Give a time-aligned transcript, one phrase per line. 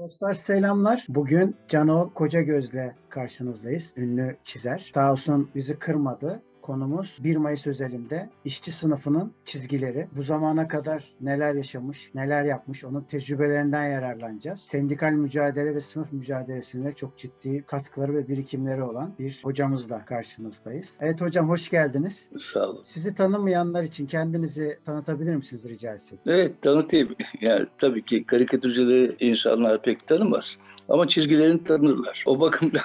[0.00, 1.06] Dostlar selamlar.
[1.08, 3.92] Bugün Cano Koca Göz'le karşınızdayız.
[3.96, 4.90] Ünlü çizer.
[4.94, 6.42] Sağ olsun bizi kırmadı.
[6.70, 10.08] Konumuz 1 Mayıs özelinde işçi sınıfının çizgileri.
[10.16, 14.60] Bu zamana kadar neler yaşamış, neler yapmış onun tecrübelerinden yararlanacağız.
[14.60, 20.98] Sendikal mücadele ve sınıf mücadelesinde çok ciddi katkıları ve birikimleri olan bir hocamızla karşınızdayız.
[21.00, 22.28] Evet hocam hoş geldiniz.
[22.38, 22.82] Sağ olun.
[22.84, 26.18] Sizi tanımayanlar için kendinizi tanıtabilir misiniz rica etsek?
[26.26, 27.08] Evet tanıtayım.
[27.40, 30.58] Yani tabii ki karikatürcüleri insanlar pek tanımaz.
[30.88, 32.24] Ama çizgilerini tanırlar.
[32.26, 32.82] O bakımdan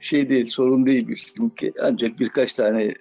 [0.00, 1.72] şey değil, sorun değil bizimki.
[1.82, 2.94] Ancak birkaç tane e,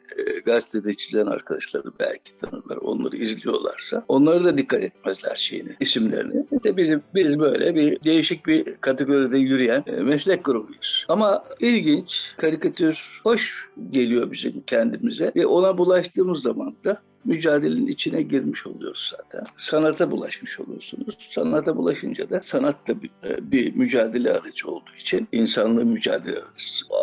[0.45, 2.77] gazetede çizen arkadaşları belki tanırlar.
[2.77, 4.05] Onları izliyorlarsa.
[4.07, 6.45] Onları da dikkat etmezler şeyini, isimlerini.
[6.51, 11.05] İşte bizim, biz böyle bir değişik bir kategoride yürüyen e, meslek grubuyuz.
[11.09, 18.67] Ama ilginç, karikatür hoş geliyor bizim kendimize ve ona bulaştığımız zaman da mücadelenin içine girmiş
[18.67, 19.43] oluyoruz zaten.
[19.57, 21.17] Sanata bulaşmış oluyorsunuz.
[21.29, 26.39] Sanata bulaşınca da sanat da bir, e, bir mücadele aracı olduğu için, insanlığın mücadele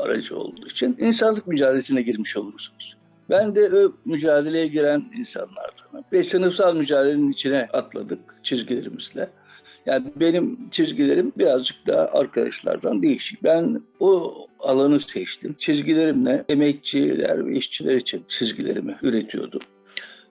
[0.03, 2.97] aracı olduğu için insanlık mücadelesine girmiş olursunuz.
[3.31, 6.05] Ben de o mücadeleye giren insanlardanım.
[6.13, 9.31] Ve sınıfsal mücadelenin içine atladık çizgilerimizle.
[9.87, 13.43] Yani benim çizgilerim birazcık daha arkadaşlardan değişik.
[13.45, 15.57] Ben o alanı seçtim.
[15.59, 19.61] Çizgilerimle emekçiler ve işçiler için çizgilerimi üretiyordum.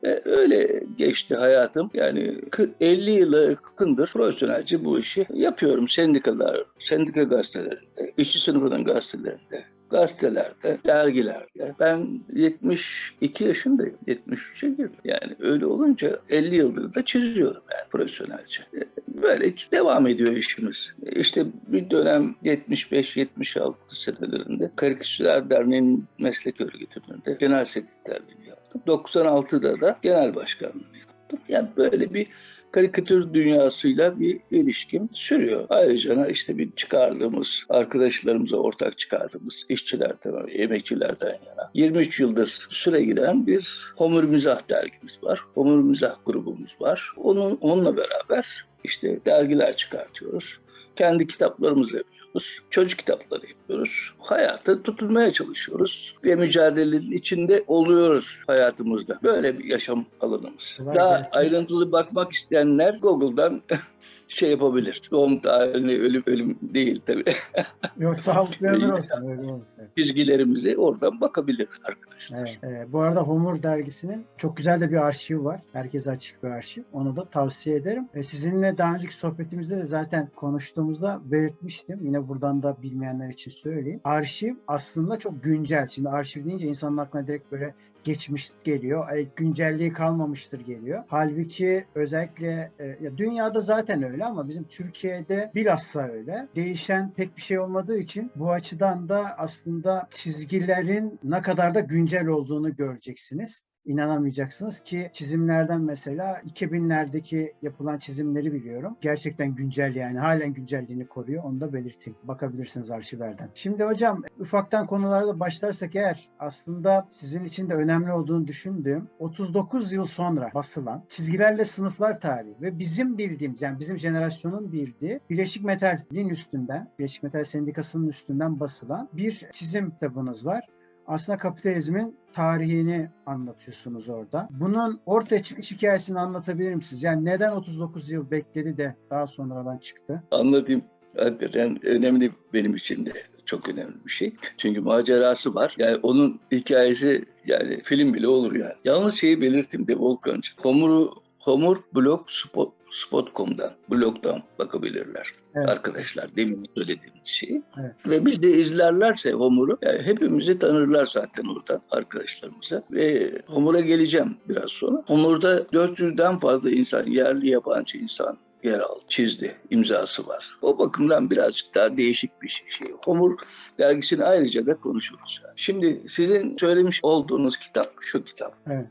[0.03, 1.89] Ve öyle geçti hayatım.
[1.93, 2.41] Yani
[2.81, 5.89] 50 yıla yakındır profesyonelce bu işi yapıyorum.
[5.89, 9.63] Sendikalar, sendika gazetelerinde, işçi sınıfının gazetelerinde,
[9.93, 11.75] gazetelerde, dergilerde.
[11.79, 13.97] Ben 72 yaşındayım.
[14.07, 14.91] 73'e girdim.
[15.05, 18.63] Yani öyle olunca 50 yıldır da çiziyorum yani profesyonelce.
[19.07, 20.93] Böyle devam ediyor işimiz.
[21.15, 28.81] İşte bir dönem 75-76 senelerinde Karikatürcüler Derneği'nin meslek örgütünde genel sekreterliğini yaptım.
[28.87, 31.02] 96'da da genel başkanlığını
[31.33, 31.39] yaptım.
[31.49, 32.27] Yani böyle bir
[32.71, 35.65] karikatür dünyasıyla bir ilişkim sürüyor.
[35.69, 43.93] Ayrıca işte bir çıkardığımız, arkadaşlarımıza ortak çıkardığımız işçilerden, emekçilerden yana 23 yıldır süre giden bir
[43.97, 45.39] Homur Mizah dergimiz var.
[45.53, 47.09] Homur Mizah grubumuz var.
[47.17, 50.57] Onun, onunla beraber işte dergiler çıkartıyoruz.
[50.95, 52.22] Kendi kitaplarımızı yapıyoruz.
[52.69, 54.13] Çocuk kitapları yapıyoruz.
[54.19, 56.15] Hayata tutunmaya çalışıyoruz.
[56.23, 59.19] Ve mücadelenin içinde oluyoruz hayatımızda.
[59.23, 60.77] Böyle bir yaşam alanımız.
[60.77, 61.39] Kolay Daha gelsin.
[61.39, 63.61] ayrıntılı bakmak isteyenler Google'dan
[64.27, 65.01] şey yapabilir.
[65.11, 67.23] Doğum tarihini ölüm ölüm değil tabii.
[67.97, 69.29] Yok sağlıklı ömür olsun.
[69.29, 69.83] Öyle olsun.
[69.97, 72.39] Çizgilerimizi oradan bakabilir arkadaşlar.
[72.39, 72.63] Evet.
[72.63, 75.59] Ee, bu arada Homur dergisinin çok güzel de bir arşivi var.
[75.73, 76.83] Herkese açık bir arşiv.
[76.93, 78.07] Onu da tavsiye ederim.
[78.13, 81.99] Ee, sizinle daha önceki sohbetimizde de zaten konuştuğumuzda belirtmiştim.
[82.03, 84.01] Yine buradan da bilmeyenler için söyleyeyim.
[84.03, 85.87] Arşiv aslında çok güncel.
[85.87, 87.73] Şimdi arşiv deyince insanın aklına direkt böyle
[88.03, 89.07] geçmiş geliyor.
[89.09, 91.03] Ay, güncelliği kalmamıştır geliyor.
[91.07, 96.47] Halbuki özellikle e, ya dünyada zaten öyle ama bizim Türkiye'de bilhassa öyle.
[96.55, 102.27] Değişen pek bir şey olmadığı için bu açıdan da aslında çizgilerin ne kadar da güncel
[102.27, 108.97] olduğunu göreceksiniz inanamayacaksınız ki çizimlerden mesela 2000'lerdeki yapılan çizimleri biliyorum.
[109.01, 111.43] Gerçekten güncel yani halen güncelliğini koruyor.
[111.43, 112.19] Onu da belirteyim.
[112.23, 113.49] Bakabilirsiniz arşivlerden.
[113.53, 120.05] Şimdi hocam ufaktan konularda başlarsak eğer aslında sizin için de önemli olduğunu düşündüğüm 39 yıl
[120.05, 126.91] sonra basılan çizgilerle sınıflar tarihi ve bizim bildiğimiz yani bizim jenerasyonun bildiği Bileşik Metal'in üstünden,
[126.99, 130.67] Bileşik Metal Sendikası'nın üstünden basılan bir çizim kitabınız var
[131.07, 134.49] aslında kapitalizmin tarihini anlatıyorsunuz orada.
[134.51, 137.03] Bunun ortaya çıkış hikayesini anlatabilir misiniz?
[137.03, 140.23] Yani neden 39 yıl bekledi de daha sonradan çıktı?
[140.31, 140.83] Anlatayım.
[141.17, 143.13] Hakikaten önemli benim için de
[143.45, 144.35] çok önemli bir şey.
[144.57, 145.75] Çünkü macerası var.
[145.77, 148.73] Yani onun hikayesi yani film bile olur yani.
[148.85, 150.51] Yalnız şeyi belirttim de Volkan'cı.
[150.57, 155.69] Homur'u Homur blog spot, spot.com'dan, blogdan bakabilirler Evet.
[155.69, 157.63] arkadaşlar demin söylediğimiz şeyi.
[157.79, 157.91] Evet.
[158.07, 162.83] Ve biz de izlerlerse Homur'u yani hepimizi tanırlar zaten oradan arkadaşlarımıza.
[162.91, 165.03] Ve Homur'a geleceğim biraz sonra.
[165.07, 170.57] Homur'da 400'den fazla insan, yerli yabancı insan yer aldı, çizdi, imzası var.
[170.61, 172.87] O bakımdan birazcık daha değişik bir şey.
[173.05, 173.37] Homur
[173.79, 175.41] dergisini ayrıca da konuşuruz.
[175.55, 178.55] Şimdi sizin söylemiş olduğunuz kitap şu kitap.
[178.67, 178.87] Evet.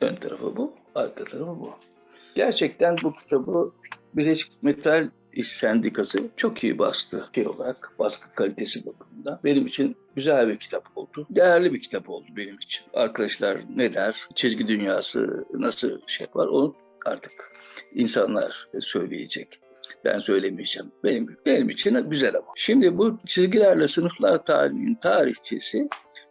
[0.00, 1.74] Ön tarafı bu, arka tarafı bu.
[2.38, 3.72] Gerçekten bu kitabı
[4.14, 9.40] Birleşik Metal İş Sendikası çok iyi bastı şey olarak, baskı kalitesi bakımından.
[9.44, 11.26] Benim için güzel bir kitap oldu.
[11.30, 12.84] Değerli bir kitap oldu benim için.
[12.94, 16.74] Arkadaşlar ne der, çizgi dünyası nasıl şey yapar onu
[17.06, 17.52] artık
[17.94, 19.60] insanlar söyleyecek.
[20.04, 20.92] Ben söylemeyeceğim.
[21.04, 22.52] Benim, benim için güzel ama.
[22.56, 25.88] Şimdi bu çizgilerle sınıflar tarihinin tarihçesi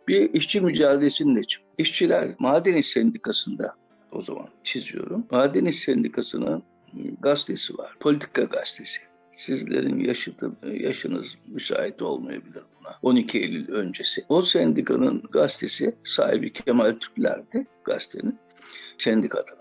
[0.08, 1.68] bir işçi mücadelesinde çıktı.
[1.78, 3.76] İşçiler Maden İş Sendikası'nda
[4.12, 5.26] o zaman çiziyorum.
[5.32, 6.64] Maden Sendikası'nın
[7.20, 7.96] gazetesi var.
[8.00, 9.00] Politika gazetesi.
[9.34, 13.00] Sizlerin yaşıtı, yaşınız müsait olmayabilir buna.
[13.02, 14.26] 12 Eylül öncesi.
[14.30, 18.40] O sendikanın gazetesi sahibi Kemal Türkler'di gazetenin.
[18.98, 19.58] Sendikada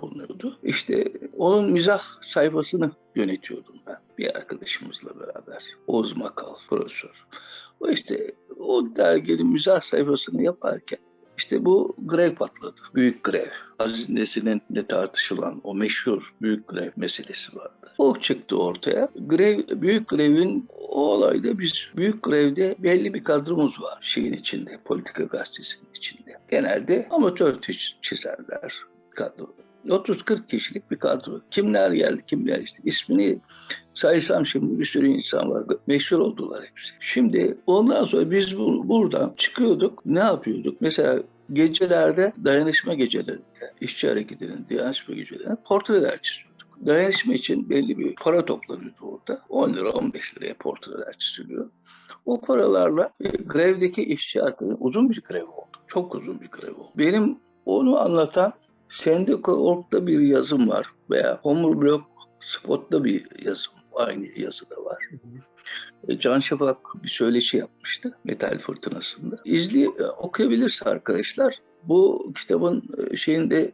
[0.00, 0.58] bulunuyordu.
[0.62, 5.64] İşte onun mizah sayfasını yönetiyordum ben bir arkadaşımızla beraber.
[5.86, 7.26] Oğuz Makal, profesör.
[7.80, 10.98] O işte o derginin mizah sayfasını yaparken
[11.38, 12.80] işte bu grev patladı.
[12.94, 13.50] Büyük grev.
[13.78, 17.92] Aziz Nesin'in de tartışılan o meşhur büyük grev meselesi vardı.
[17.98, 19.08] O çıktı ortaya.
[19.26, 25.24] Grev, büyük grevin o olayda biz büyük grevde belli bir kadromuz var şeyin içinde, politika
[25.24, 26.38] gazetesinin içinde.
[26.50, 27.60] Genelde amatör
[28.02, 28.74] çizerler
[29.10, 29.54] kadro.
[29.86, 31.40] 30-40 kişilik bir kadro.
[31.50, 33.38] Kimler geldi, kimler işte ismini
[33.94, 35.64] saysam şimdi bir sürü insan var.
[35.86, 36.94] Meşhur oldular hepsi.
[37.00, 40.06] Şimdi ondan sonra biz bu, buradan çıkıyorduk.
[40.06, 40.80] Ne yapıyorduk?
[40.80, 41.22] Mesela
[41.52, 46.86] gecelerde dayanışma gecelerinde, işçi hareketinin dayanışma gecelerinde portreler çiziyorduk.
[46.86, 49.42] Dayanışma için belli bir para toplanıyordu orada.
[49.48, 51.70] 10 lira 15 liraya portreler çiziliyor.
[52.26, 53.10] O paralarla
[53.46, 55.76] grevdeki işçi arkadaşı uzun bir grev oldu.
[55.86, 56.90] Çok uzun bir grev oldu.
[56.98, 58.52] Benim onu anlatan
[58.90, 62.02] Sendika.org'da bir yazım var veya Homerblog
[62.40, 65.08] Spot'ta bir yazım aynı yazıda var.
[66.08, 69.40] E, Can Şafak bir söyleşi yapmıştı Metal Fırtınası'nda.
[69.44, 73.72] İzli e, okuyabilirse arkadaşlar bu kitabın e, şeyinde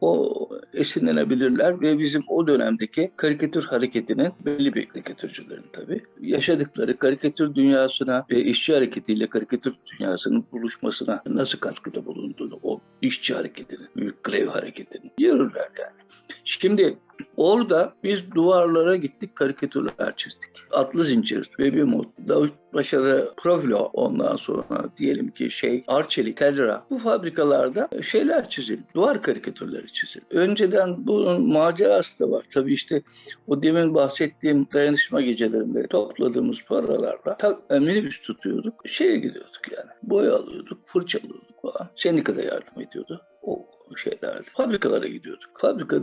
[0.00, 8.26] o esinlenebilirler ve bizim o dönemdeki karikatür hareketinin belli bir karikatürcülerin tabii yaşadıkları karikatür dünyasına
[8.30, 15.12] ve işçi hareketiyle karikatür dünyasının buluşmasına nasıl katkıda bulunduğunu o işçi hareketinin, büyük grev hareketinin
[15.18, 16.00] yürürler yani.
[16.44, 16.98] Şimdi
[17.36, 20.50] orada biz duvarlara gittik karikatürler çizdik.
[20.70, 26.98] Atlı zincir, Baby Mood, Davut Paşa'da Profilo ondan sonra diyelim ki şey Arçelik, Telra bu
[26.98, 28.82] fabrikalarda şeyler çizildi.
[28.94, 30.26] Duvar karikatürleri çizildi.
[30.30, 32.44] Önceden bunun macerası da var.
[32.54, 33.02] Tabii işte
[33.46, 38.88] o demin bahsettiğim dayanışma gecelerinde topladığımız paralarla tak, minibüs tutuyorduk.
[38.88, 39.90] Şeye gidiyorduk yani.
[40.02, 41.90] Boya alıyorduk, fırça alıyorduk falan.
[41.96, 43.22] Sendikada yardım ediyordu.
[43.42, 43.66] O
[43.98, 44.46] şeylerdi.
[44.52, 45.50] Fabrikalara gidiyorduk.
[45.54, 46.00] Fabrika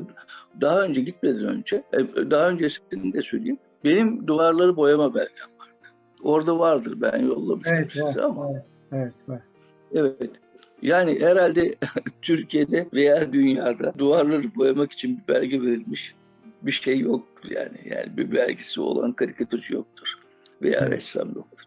[0.62, 3.58] daha önce gitmeden önce, e, daha öncesini de söyleyeyim.
[3.84, 5.96] Benim duvarları boyama belgem vardı.
[6.24, 8.50] Orada vardır ben yollamıştım evet, size var, ama.
[8.92, 9.42] Evet, evet.
[9.94, 10.32] Evet.
[10.82, 11.76] Yani herhalde
[12.22, 16.16] Türkiye'de veya dünyada duvarları boyamak için bir belge verilmiş
[16.62, 17.78] bir şey yoktur yani.
[17.86, 20.20] Yani bir belgesi olan karikatürcü yoktur
[20.62, 20.92] veya Evet.
[20.92, 21.66] ressam yoktur.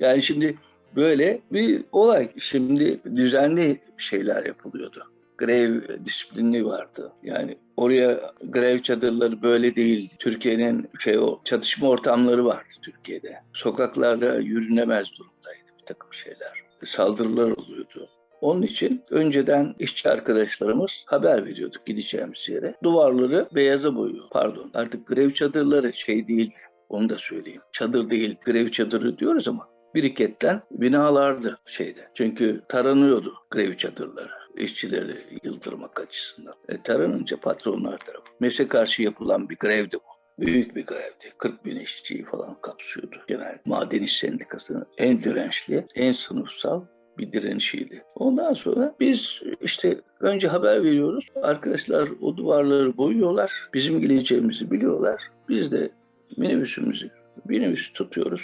[0.00, 0.56] yani şimdi
[0.98, 2.30] böyle bir olay.
[2.38, 5.02] Şimdi düzenli şeyler yapılıyordu.
[5.38, 7.12] Grev disiplini vardı.
[7.22, 10.14] Yani oraya grev çadırları böyle değildi.
[10.18, 13.36] Türkiye'nin şey o çatışma ortamları vardı Türkiye'de.
[13.52, 16.62] Sokaklarda yürünemez durumdaydı bir takım şeyler.
[16.84, 18.08] Saldırılar oluyordu.
[18.40, 22.74] Onun için önceden işçi arkadaşlarımız haber veriyorduk gideceğimiz yere.
[22.82, 24.24] Duvarları beyaza boyuyor.
[24.30, 26.52] Pardon artık grev çadırları şey değil.
[26.88, 27.62] Onu da söyleyeyim.
[27.72, 32.08] Çadır değil, grev çadırı diyoruz ama biriketten binalardı şeyde.
[32.14, 36.54] Çünkü taranıyordu grev çadırları işçileri yıldırmak açısından.
[36.68, 38.24] E, taranınca patronlar tarafı.
[38.40, 40.44] MES'e karşı yapılan bir grevdi bu.
[40.44, 41.32] Büyük bir grevdi.
[41.38, 43.16] 40 bin işçiyi falan kapsıyordu.
[43.28, 46.84] Genel Maden İş Sendikası'nın en dirençli, en sınıfsal
[47.18, 48.04] bir direnişiydi.
[48.14, 51.26] Ondan sonra biz işte önce haber veriyoruz.
[51.42, 53.68] Arkadaşlar o duvarları boyuyorlar.
[53.74, 55.22] Bizim geleceğimizi biliyorlar.
[55.48, 55.90] Biz de
[56.36, 57.10] minibüsümüzü,
[57.44, 58.42] minibüsü tutuyoruz.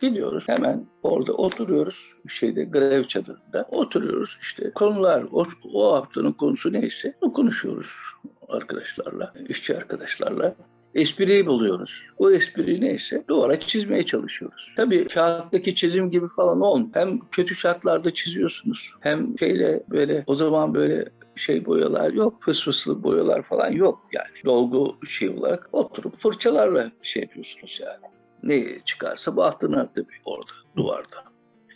[0.00, 7.14] Gidiyoruz hemen orada oturuyoruz şeyde grev çadırında oturuyoruz işte konular o, o haftanın konusu neyse
[7.20, 7.90] onu konuşuyoruz
[8.48, 10.54] arkadaşlarla işçi arkadaşlarla
[10.94, 12.02] espriyi buluyoruz.
[12.18, 14.72] O espri neyse duvara çizmeye çalışıyoruz.
[14.76, 16.90] Tabii kağıttaki çizim gibi falan olmuyor.
[16.94, 23.02] Hem kötü şartlarda çiziyorsunuz hem şeyle böyle o zaman böyle şey boyalar yok, fıs fıslı
[23.02, 24.44] boyalar falan yok yani.
[24.44, 31.24] Dolgu şey olarak oturup fırçalarla şey yapıyorsunuz yani ne çıkarsa bahtına tabii orada duvarda.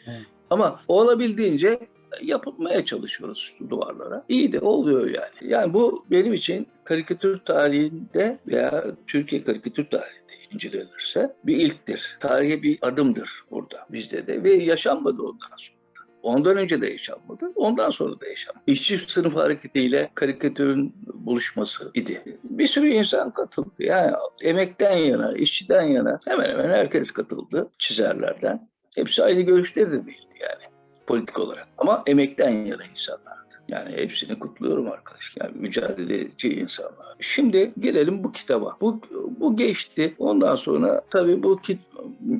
[0.06, 0.26] Evet.
[0.50, 1.88] Ama olabildiğince
[2.22, 4.24] yapılmaya çalışıyoruz duvarlara.
[4.28, 5.52] İyi de oluyor yani.
[5.52, 12.16] Yani bu benim için karikatür tarihinde veya Türkiye karikatür tarihinde incelenirse bir ilktir.
[12.20, 15.83] Tarihe bir adımdır burada bizde de ve yaşanmadı ondan sonra.
[16.24, 18.64] Ondan önce de yaşanmadı, ondan sonra da yaşanmadı.
[18.66, 22.38] İşçi sınıf hareketiyle karikatürün buluşması idi.
[22.44, 23.70] Bir sürü insan katıldı.
[23.78, 24.12] Yani
[24.42, 28.68] emekten yana, işçiden yana hemen hemen herkes katıldı çizerlerden.
[28.96, 30.74] Hepsi aynı görüşte de değildi yani
[31.06, 31.68] politik olarak.
[31.78, 33.43] Ama emekten yana insanlardı.
[33.68, 35.46] Yani hepsini kutluyorum arkadaşlar.
[35.46, 37.16] Yani mücadeleci insanlar.
[37.20, 38.76] Şimdi gelelim bu kitaba.
[38.80, 39.00] Bu,
[39.40, 40.14] bu geçti.
[40.18, 41.78] Ondan sonra tabii bu kit,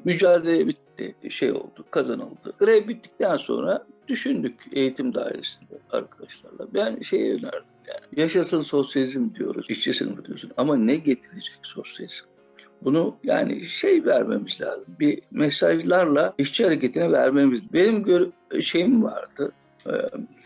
[0.04, 1.14] mücadele bitti.
[1.30, 2.52] Şey oldu, kazanıldı.
[2.58, 6.74] Grev bittikten sonra düşündük eğitim dairesinde arkadaşlarla.
[6.74, 8.20] Ben şeye önerdim yani.
[8.20, 10.50] Yaşasın sosyalizm diyoruz, işçi sınıfı diyorsun.
[10.56, 12.24] Ama ne getirecek sosyalizm?
[12.84, 14.84] Bunu yani şey vermemiz lazım.
[15.00, 17.72] Bir mesajlarla işçi hareketine vermemiz.
[17.72, 18.26] Benim gör
[18.60, 19.52] şeyim vardı.
[19.86, 19.92] Ee,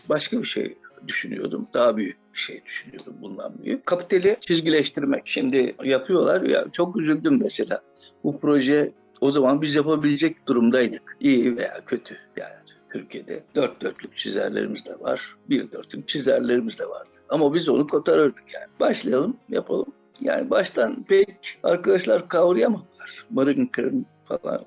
[0.09, 0.77] başka bir şey
[1.07, 1.67] düşünüyordum.
[1.73, 3.85] Daha büyük bir şey düşünüyordum bundan büyük.
[3.85, 5.21] Kapitali çizgileştirmek.
[5.25, 7.81] Şimdi yapıyorlar ya çok üzüldüm mesela.
[8.23, 8.91] Bu proje
[9.21, 11.17] o zaman biz yapabilecek durumdaydık.
[11.19, 12.53] İyi veya kötü yani.
[12.89, 15.35] Türkiye'de dört dörtlük çizerlerimiz de var.
[15.49, 17.09] Bir dörtlük çizerlerimiz de vardı.
[17.29, 18.67] Ama biz onu kotarırdık yani.
[18.79, 19.93] Başlayalım, yapalım.
[20.21, 23.25] Yani baştan pek arkadaşlar kavrayamadılar.
[23.29, 24.65] Marın kırın falan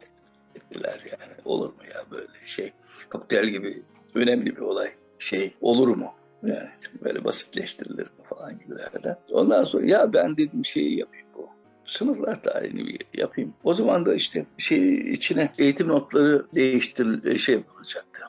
[0.72, 1.32] ettiler yani.
[1.44, 2.72] Olur mu ya böyle şey?
[3.08, 3.82] Kapital gibi
[4.14, 4.90] önemli bir olay.
[5.18, 6.12] Şey olur mu?
[6.42, 6.68] Yani
[7.04, 9.16] böyle basitleştirilir mi falan gibilerden.
[9.30, 11.48] Ondan sonra ya ben dedim şeyi yapayım bu.
[11.84, 13.54] Sınıflar tarihini yapayım.
[13.64, 18.22] O zaman da işte şey içine eğitim notları değiştir şey yapılacaktı.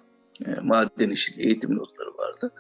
[0.46, 2.52] E, maden işi eğitim notları vardı.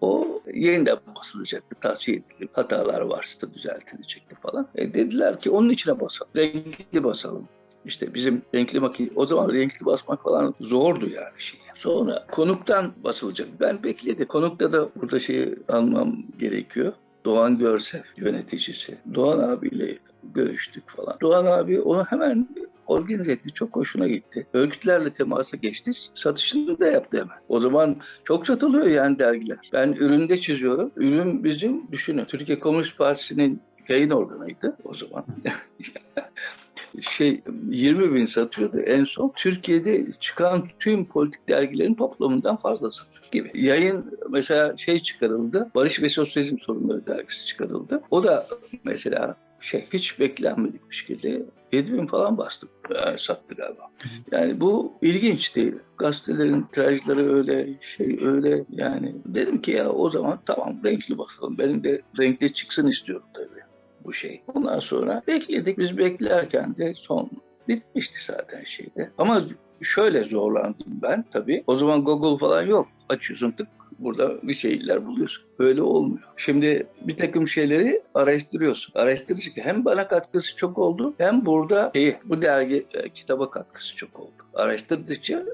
[0.00, 4.68] O yeniden basılacaktı, tavsiye edilip hatalar varsa düzeltilecekti falan.
[4.74, 7.48] E dediler ki onun içine basalım, renkli basalım.
[7.84, 11.60] İşte bizim renkli makine, o zaman renkli basmak falan zordu yani şey.
[11.74, 13.48] Sonra konuktan basılacak.
[13.60, 14.26] Ben bekledim.
[14.26, 16.92] Konukta da burada şeyi almam gerekiyor.
[17.24, 18.98] Doğan Görsel yöneticisi.
[19.14, 19.98] Doğan abiyle
[20.34, 21.16] görüştük falan.
[21.20, 22.48] Doğan abi onu hemen
[22.86, 23.50] organize etti.
[23.54, 24.46] Çok hoşuna gitti.
[24.52, 25.90] Örgütlerle temasa geçti.
[26.14, 27.38] Satışını da yaptı hemen.
[27.48, 29.58] O zaman çok satılıyor yani dergiler.
[29.72, 30.92] Ben üründe çiziyorum.
[30.96, 32.24] Ürün bizim düşünün.
[32.24, 35.24] Türkiye Komünist Partisi'nin yayın organıydı o zaman.
[37.00, 39.32] şey 20 bin satıyordu en son.
[39.36, 43.50] Türkiye'de çıkan tüm politik dergilerin toplamından fazlası gibi.
[43.54, 45.70] Yayın mesela şey çıkarıldı.
[45.74, 48.02] Barış ve Sosyalizm Sorunları dergisi çıkarıldı.
[48.10, 48.46] O da
[48.84, 52.70] mesela şey hiç beklenmedik bir şekilde 7 bin falan bastık.
[52.94, 53.90] Yani sattı galiba.
[54.32, 55.74] Yani bu ilginç değil.
[55.98, 59.14] Gazetelerin tirajları öyle, şey öyle yani.
[59.26, 61.58] Dedim ki ya o zaman tamam renkli basalım.
[61.58, 63.71] Benim de renkli çıksın istiyorum tabii
[64.04, 64.42] bu şey.
[64.54, 65.78] Ondan sonra bekledik.
[65.78, 67.30] Biz beklerken de son
[67.68, 69.10] bitmişti zaten şeyde.
[69.18, 69.44] Ama
[69.82, 71.64] şöyle zorlandım ben tabii.
[71.66, 72.88] O zaman Google falan yok.
[73.08, 73.68] Açıyorsun tık
[73.98, 75.44] burada bir şeyler buluyorsun.
[75.58, 76.28] Öyle olmuyor.
[76.36, 78.94] Şimdi bir takım şeyleri araştırıyorsun.
[78.98, 84.20] Araştırırken hem bana katkısı çok oldu hem burada şey, bu dergi e, kitaba katkısı çok
[84.20, 84.42] oldu.
[84.54, 85.44] Araştırdıkça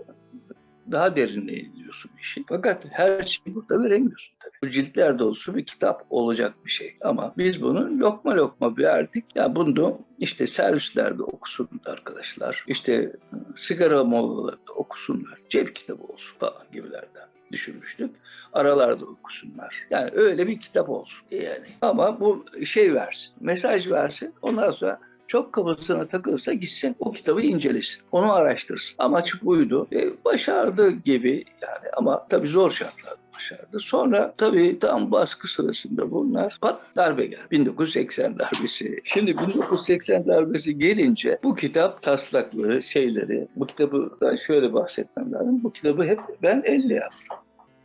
[0.92, 2.44] daha derinle iniyorsun işi.
[2.48, 4.52] Fakat her şeyi burada veremiyorsun tabii.
[4.62, 6.96] Bu ciltler dolusu bir kitap olacak bir şey.
[7.00, 9.24] Ama biz bunu lokma lokma verdik.
[9.34, 12.64] Ya bunu işte servislerde okusun arkadaşlar.
[12.66, 13.12] İşte
[13.56, 15.38] sigara molalarında okusunlar.
[15.48, 18.10] Cep kitabı olsun falan gibilerden düşünmüştük.
[18.52, 19.86] Aralarda okusunlar.
[19.90, 21.66] Yani öyle bir kitap olsun yani.
[21.80, 24.34] Ama bu şey versin, mesaj versin.
[24.42, 28.02] Ondan sonra çok kafasına takılırsa gitsin o kitabı incelesin.
[28.12, 28.94] Onu araştırsın.
[28.98, 29.86] Amaç buydu.
[29.92, 33.80] E, başardı gibi yani ama tabii zor şartlar başardı.
[33.80, 37.42] Sonra tabii tam baskı sırasında bunlar pat darbe geldi.
[37.50, 39.00] 1980 darbesi.
[39.04, 45.64] Şimdi 1980 darbesi gelince bu kitap taslakları, şeyleri, bu kitabı ben şöyle bahsetmem lazım.
[45.64, 47.36] Bu kitabı hep ben elle yazdım.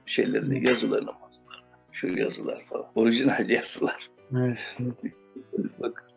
[0.06, 1.12] Şeylerini, yazılarını,
[1.92, 2.86] şu yazılar falan.
[2.96, 4.10] Orijinal yazılar.
[4.36, 4.78] Evet.
[5.80, 6.13] Bakın.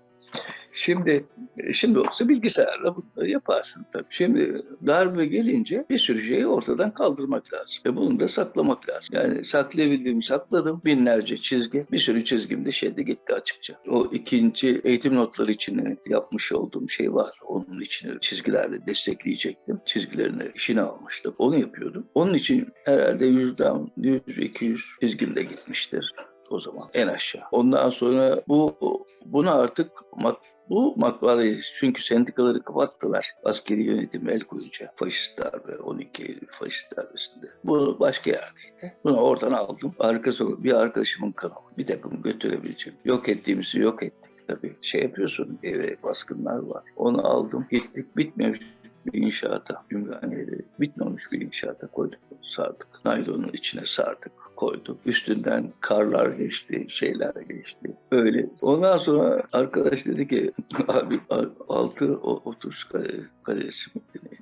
[0.77, 1.25] Şimdi
[1.73, 4.07] şimdi olsa bilgisayarla bunları yaparsın tabii.
[4.11, 7.83] Şimdi darbe gelince bir sürü şeyi ortadan kaldırmak lazım.
[7.87, 9.09] Ve bunu da saklamak lazım.
[9.13, 10.83] Yani saklayabildiğimi sakladım.
[10.85, 11.81] Binlerce çizgi.
[11.93, 13.75] Bir sürü çizgim de şeyde gitti açıkça.
[13.89, 17.39] O ikinci eğitim notları için yapmış olduğum şey var.
[17.47, 19.81] Onun için çizgilerle destekleyecektim.
[19.87, 21.35] Çizgilerini işine almıştım.
[21.39, 22.07] Onu yapıyordum.
[22.15, 26.13] Onun için herhalde yüzden 100-200 çizgim de gitmiştir
[26.51, 27.43] o zaman en aşağı.
[27.53, 28.77] Ondan sonra bu
[29.25, 30.39] bunu artık mat,
[30.71, 33.35] bu matbaayı çünkü sendikaları kapattılar.
[33.45, 37.47] Askeri yönetim el koyunca faşist darbe 12 Eylül faşist darbesinde.
[37.65, 38.97] Bu başka yerdeydi.
[39.05, 39.95] Bunu oradan aldım.
[39.99, 41.57] Arkası bir arkadaşımın kanalı.
[41.79, 42.99] Bir takım götürebileceğim.
[43.05, 46.83] Yok ettiğimizi yok ettik tabii şey yapıyorsun eve baskınlar var.
[46.97, 48.61] Onu aldım gittik bitmemiş
[49.07, 52.89] bir inşaata, Ümraniye'de bitmemiş bir inşaata koyduk, sardık.
[53.05, 55.07] Naylonun içine sardık, koyduk.
[55.07, 57.97] Üstünden karlar geçti, şeyler geçti.
[58.11, 58.47] Öyle.
[58.61, 60.53] Ondan sonra arkadaş dedi ki,
[60.89, 61.21] abi
[61.69, 63.91] altı otuz kare, karesi
[64.25, 64.39] neydi?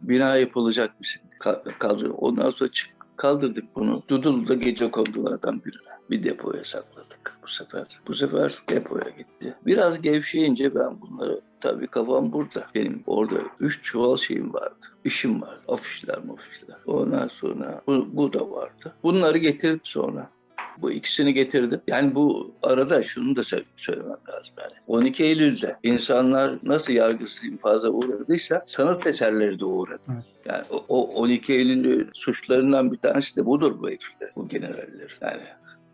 [0.00, 1.38] Bina yapılacak mı şimdi?
[1.78, 2.10] Kaldır.
[2.18, 4.02] Ondan sonra çık, kaldırdık bunu.
[4.08, 5.94] Dudullu'da gece kondulardan birine.
[6.10, 7.86] Bir depoya sakladık bu sefer.
[8.08, 9.54] Bu sefer depoya gitti.
[9.66, 12.66] Biraz gevşeyince ben bunları tabii kafam burada.
[12.74, 14.86] Benim orada üç çuval şeyim vardı.
[15.04, 15.60] İşim vardı.
[15.68, 16.76] Afişler mafişler.
[16.86, 18.94] Ondan sonra bu, bu da vardı.
[19.02, 20.30] Bunları getirdim sonra.
[20.78, 21.80] Bu ikisini getirdim.
[21.86, 23.44] Yani bu arada şunu da
[23.76, 24.72] söylemem lazım yani.
[24.86, 30.02] 12 Eylül'de insanlar nasıl yargısız infaza uğradıysa sanat eserleri de uğradı.
[30.12, 30.24] Evet.
[30.44, 35.18] Yani o, o 12 Eylül suçlarından bir tanesi de budur bu herifler, bu generaller.
[35.20, 35.40] Yani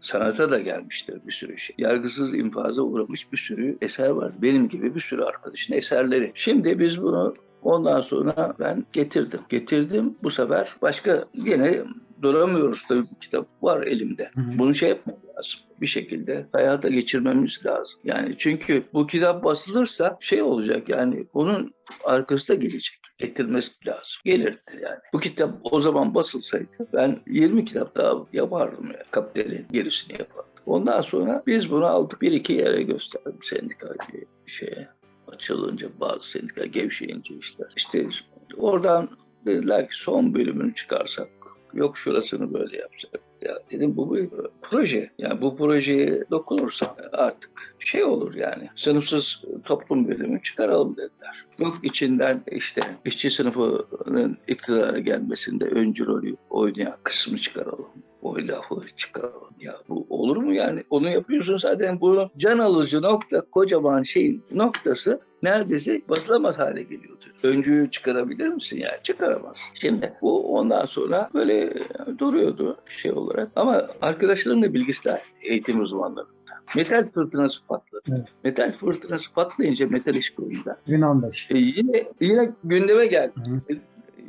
[0.00, 1.76] sanata da gelmiştir bir sürü şey.
[1.78, 4.32] Yargısız infaza uğramış bir sürü eser var.
[4.42, 6.32] Benim gibi bir sürü arkadaşın eserleri.
[6.34, 9.40] Şimdi biz bunu Ondan sonra ben getirdim.
[9.48, 11.82] Getirdim bu sefer başka yine
[12.22, 14.30] duramıyoruz tabii kitap var elimde.
[14.34, 14.58] Hı hı.
[14.58, 15.60] Bunu şey yapmam lazım.
[15.80, 18.00] Bir şekilde hayata geçirmemiz lazım.
[18.04, 21.72] Yani çünkü bu kitap basılırsa şey olacak yani onun
[22.04, 23.00] arkası da gelecek.
[23.18, 24.20] Getirmesi lazım.
[24.24, 24.98] Gelirdi yani.
[25.12, 29.04] Bu kitap o zaman basılsaydı ben 20 kitap daha yapardım ya.
[29.10, 30.50] Kapitelin gerisini yapardım.
[30.66, 34.88] Ondan sonra biz bunu aldık bir iki yere gösterdim sendikacı şeye
[35.28, 37.64] açılınca bazı sendika gevşeyince işte.
[37.76, 38.08] İşte
[38.56, 39.08] oradan
[39.46, 41.28] dediler ki son bölümünü çıkarsak
[41.74, 43.29] yok şurasını böyle yapacak.
[43.42, 44.28] Ya dedim bu bir
[44.62, 45.10] proje.
[45.18, 48.68] Yani bu projeye dokunursak artık şey olur yani.
[48.76, 51.46] Sınıfsız toplum bölümü çıkaralım dediler.
[51.58, 57.88] Yok içinden işte işçi sınıfının iktidara gelmesinde öncü rolü oynayan kısmı çıkaralım.
[58.22, 59.50] O lafı çıkaralım.
[59.60, 60.84] Ya bu olur mu yani?
[60.90, 67.24] Onu yapıyorsun zaten bunu can alıcı nokta kocaman şeyin noktası neredeyse basılamaz hale geliyordu.
[67.42, 69.02] Öncüyü çıkarabilir misin yani?
[69.02, 69.58] Çıkaramaz.
[69.74, 71.74] Şimdi bu ondan sonra böyle
[72.18, 73.48] duruyordu şey olarak.
[73.56, 76.30] Ama arkadaşların da bilgisi de eğitim uzmanlarında.
[76.76, 78.02] Metal fırtınası patladı.
[78.08, 78.24] Evet.
[78.44, 80.78] Metal fırtınası patlayınca metal iş koyunda.
[80.86, 81.50] 2015.
[81.50, 83.32] E yine, yine gündeme geldi.
[83.46, 83.78] Hı hı.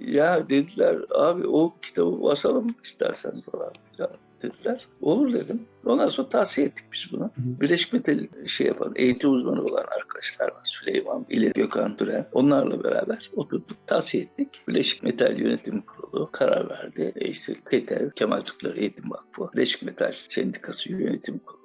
[0.07, 4.11] Ya dediler abi o kitabı basalım istersen falan filan
[4.43, 4.87] dediler.
[5.01, 5.61] Olur dedim.
[5.85, 7.31] Ondan sonra tavsiye ettik biz bunu.
[7.37, 10.61] Birleşik Metal şey yapan, eğitim uzmanı olan arkadaşlar var.
[10.63, 12.27] Süleyman, İleri, Gökhan Düren.
[12.31, 14.49] Onlarla beraber oturduk, tavsiye ettik.
[14.67, 17.13] Birleşik Metal Yönetim Kurulu karar verdi.
[17.15, 21.60] E işte KETEV, Kemal Türkler Eğitim Vakfı, Birleşik Metal Sendikası Yönetim Kurulu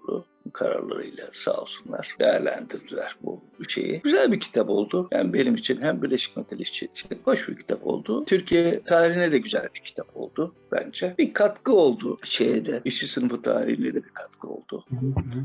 [0.51, 4.01] kararlarıyla sağ olsunlar değerlendirdiler bu şeyi.
[4.05, 5.09] Güzel bir kitap oldu.
[5.13, 6.91] Yani benim için hem Birleşik Metal için
[7.25, 8.25] hoş bir kitap oldu.
[8.25, 11.15] Türkiye tarihine de güzel bir kitap oldu bence.
[11.19, 12.81] Bir katkı oldu şeye de.
[12.85, 14.85] İşçi sınıfı tarihine de bir katkı oldu.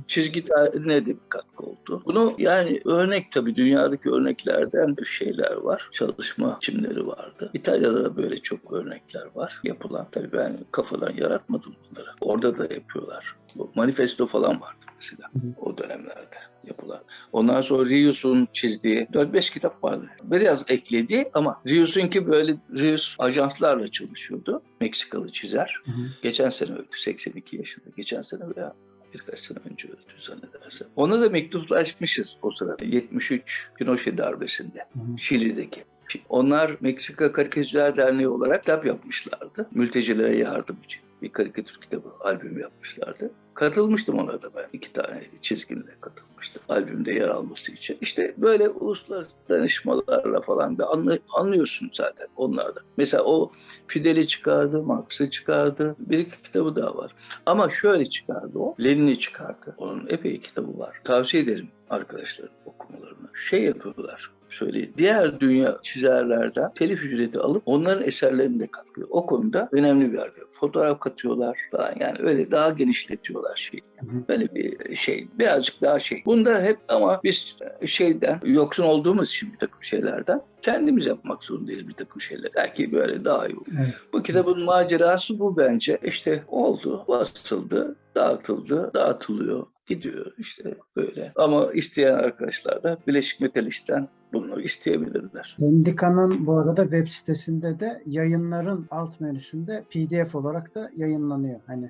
[0.08, 2.02] Çizgi tarihine de bir katkı oldu.
[2.06, 5.90] Bunu yani örnek tabii dünyadaki örneklerden şeyler var.
[5.92, 7.52] Çalışma biçimleri vardı.
[7.54, 10.08] İtalya'da da böyle çok örnekler var yapılan.
[10.12, 12.10] Tabii ben kafadan yaratmadım bunları.
[12.22, 13.36] Orada da yapıyorlar.
[13.76, 15.54] Manifesto falan vardı mesela Hı hı.
[15.62, 17.04] o dönemlerde yapılan.
[17.32, 20.10] Ondan sonra Rius'un çizdiği 4-5 kitap vardı.
[20.24, 24.62] Biraz ekledi ama Rius'unki böyle Rius ajanslarla çalışıyordu.
[24.82, 25.76] Meksikalı çizer.
[25.86, 26.08] Hı hı.
[26.24, 27.86] Geçen sene öldü 82 yaşında.
[27.98, 28.74] Geçen sene veya
[29.14, 30.88] birkaç sene önce öldü zannedersem.
[30.96, 32.86] Ona da mektuplaşmışız o sırada.
[32.86, 34.80] 73 Pinochet darbesinde.
[34.94, 35.20] Hı hı.
[35.20, 35.84] Şili'deki.
[36.30, 39.68] Onlar Meksika Karikatürcüler Derneği olarak kitap yapmışlardı.
[39.72, 41.02] Mültecilere yardım için.
[41.22, 43.32] Bir karikatür kitabı, albüm yapmışlardı.
[43.54, 44.66] Katılmıştım ona da ben.
[44.74, 46.62] iki tane çizgimle katılmıştım.
[46.70, 47.98] Albümde yer alması için.
[48.02, 52.80] İşte böyle uluslararası danışmalarla falan da anlı- anlıyorsun zaten onlarda.
[52.98, 53.52] Mesela o
[53.88, 55.96] Fidel'i çıkardı, Marx'ı çıkardı.
[56.00, 57.16] Bir iki kitabı daha var.
[57.46, 58.76] Ama şöyle çıkardı o.
[58.84, 59.76] Lenin'i çıkardı.
[59.78, 61.02] Onun epey kitabı var.
[61.04, 63.30] Tavsiye ederim arkadaşların okumalarını.
[63.50, 64.94] Şey yapıyorlar söyleyeyim.
[64.98, 69.02] Diğer dünya çizerlerden telif ücreti alıp onların eserlerine de katkı.
[69.10, 70.44] O konuda önemli bir hareket.
[70.52, 73.84] Fotoğraf katıyorlar falan yani öyle daha genişletiyorlar şeyi.
[74.30, 75.28] Böyle bir şey.
[75.40, 76.24] Birazcık daha şey.
[76.26, 81.94] Bunda hep ama biz şeyden yoksun olduğumuz için bir takım şeylerden kendimiz yapmak zorundayız bir
[81.94, 82.52] takım şeyler.
[82.56, 83.68] Belki böyle daha iyi olur.
[83.84, 83.94] Evet.
[84.14, 86.00] Bu kitabın macerası bu bence.
[86.04, 91.32] İşte oldu, basıldı, dağıtıldı, dağıtılıyor, gidiyor işte böyle.
[91.36, 95.56] Ama isteyen arkadaşlar da Birleşik Metal İş'ten bunu isteyebilirler.
[95.60, 101.60] Sendika'nın bu arada web sitesinde de yayınların alt menüsünde PDF olarak da yayınlanıyor.
[101.68, 101.90] Hani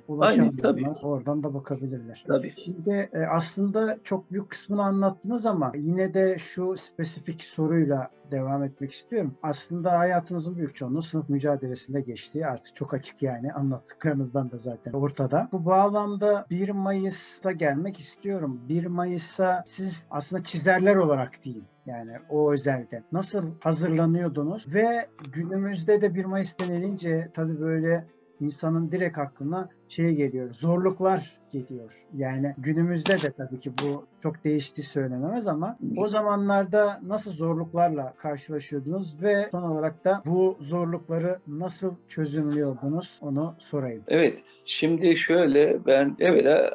[0.62, 0.88] tabii.
[1.02, 2.24] oradan da bakabilirler.
[2.26, 2.52] Tabii.
[2.56, 8.92] Şimdi e, aslında çok büyük kısmını anlattınız ama yine de şu spesifik soruyla devam etmek
[8.92, 9.34] istiyorum.
[9.42, 15.48] Aslında hayatınızın büyük çoğunluğu sınıf mücadelesinde geçtiği artık çok açık yani anlattıklarınızdan da zaten ortada.
[15.52, 18.60] Bu bağlamda 1 Mayıs'a gelmek istiyorum.
[18.68, 21.64] 1 Mayıs'a siz aslında çizerler olarak diyeyim.
[21.86, 23.02] Yani o özelde.
[23.12, 24.74] Nasıl hazırlanıyordunuz?
[24.74, 28.06] Ve günümüzde de 1 Mayıs denilince tabii böyle
[28.40, 30.50] insanın direkt aklına şey geliyor.
[30.52, 32.06] Zorluklar geliyor.
[32.14, 39.22] Yani günümüzde de tabii ki bu çok değişti söylenemez ama o zamanlarda nasıl zorluklarla karşılaşıyordunuz
[39.22, 44.02] ve son olarak da bu zorlukları nasıl çözümlüyordunuz onu sorayım.
[44.08, 46.70] Evet, şimdi şöyle ben evvela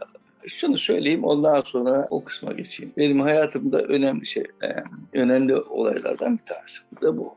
[0.48, 2.94] şunu söyleyeyim ondan sonra o kısma geçeyim.
[2.98, 4.76] Benim hayatımda önemli şey, e,
[5.14, 6.80] önemli olaylardan bir tanesi.
[6.98, 7.36] Bu da bu.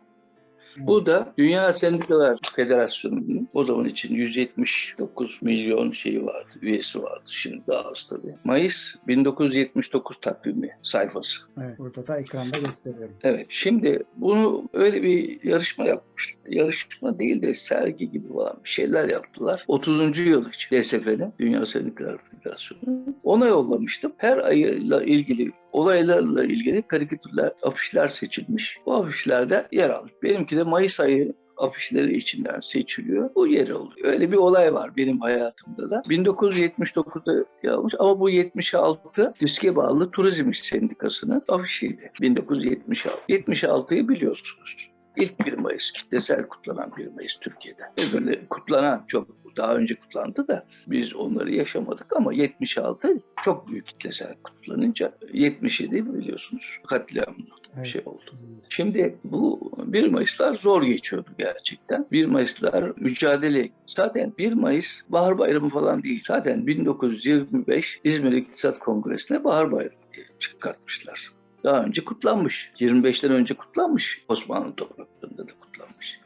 [0.77, 7.23] Bu da Dünya Sendikalar Federasyonu'nun o zaman için 179 milyon şeyi vardı, üyesi vardı.
[7.27, 8.35] Şimdi daha az tabii.
[8.45, 11.41] Mayıs 1979 takvimi sayfası.
[11.63, 13.15] Evet, burada da ekranda gösteriyorum.
[13.23, 16.35] Evet, şimdi bunu öyle bir yarışma yapmış.
[16.49, 19.65] Yarışma değil de sergi gibi falan bir şeyler yaptılar.
[19.69, 20.19] 30.
[20.19, 23.05] yıl için DSF'nin, Dünya Sendikalar Federasyonu.
[23.23, 24.13] Ona yollamıştım.
[24.17, 28.79] Her ayıyla ilgili, olaylarla ilgili karikatürler, afişler seçilmiş.
[28.87, 30.13] Bu afişlerde yer almış.
[30.23, 33.31] Benimki de Mayıs ayı afişleri içinden seçiliyor.
[33.35, 34.05] Bu yer oluyor.
[34.05, 36.03] Öyle bir olay var benim hayatımda da.
[36.09, 42.13] 1979'da yapmış ama bu 76 diske bağlı Turizm Sendikası'nın afişiydi.
[42.21, 43.19] 1976.
[43.29, 44.90] 76'yı biliyorsunuz.
[45.17, 47.83] İlk 1 Mayıs, kitlesel kutlanan 1 Mayıs Türkiye'de.
[47.83, 53.87] Ve böyle kutlanan çok daha önce kutlandı da biz onları yaşamadık ama 76 çok büyük
[53.87, 57.45] kitlesel kutlanınca 77 biliyorsunuz katliamlı
[57.77, 57.87] Evet.
[57.87, 58.31] şey oldu.
[58.71, 62.07] Şimdi bu 1 Mayıs'lar zor geçiyordu gerçekten.
[62.13, 63.69] 1 Mayıs'lar mücadele.
[63.87, 66.23] Zaten 1 Mayıs Bahar Bayramı falan değil.
[66.27, 71.33] Zaten 1925 İzmir İktisat Kongresi'ne Bahar Bayramı diye çıkartmışlar.
[71.65, 72.73] Daha önce kutlanmış.
[72.81, 74.25] 25'ten önce kutlanmış.
[74.29, 76.21] Osmanlı topraklarında da kutlanmış.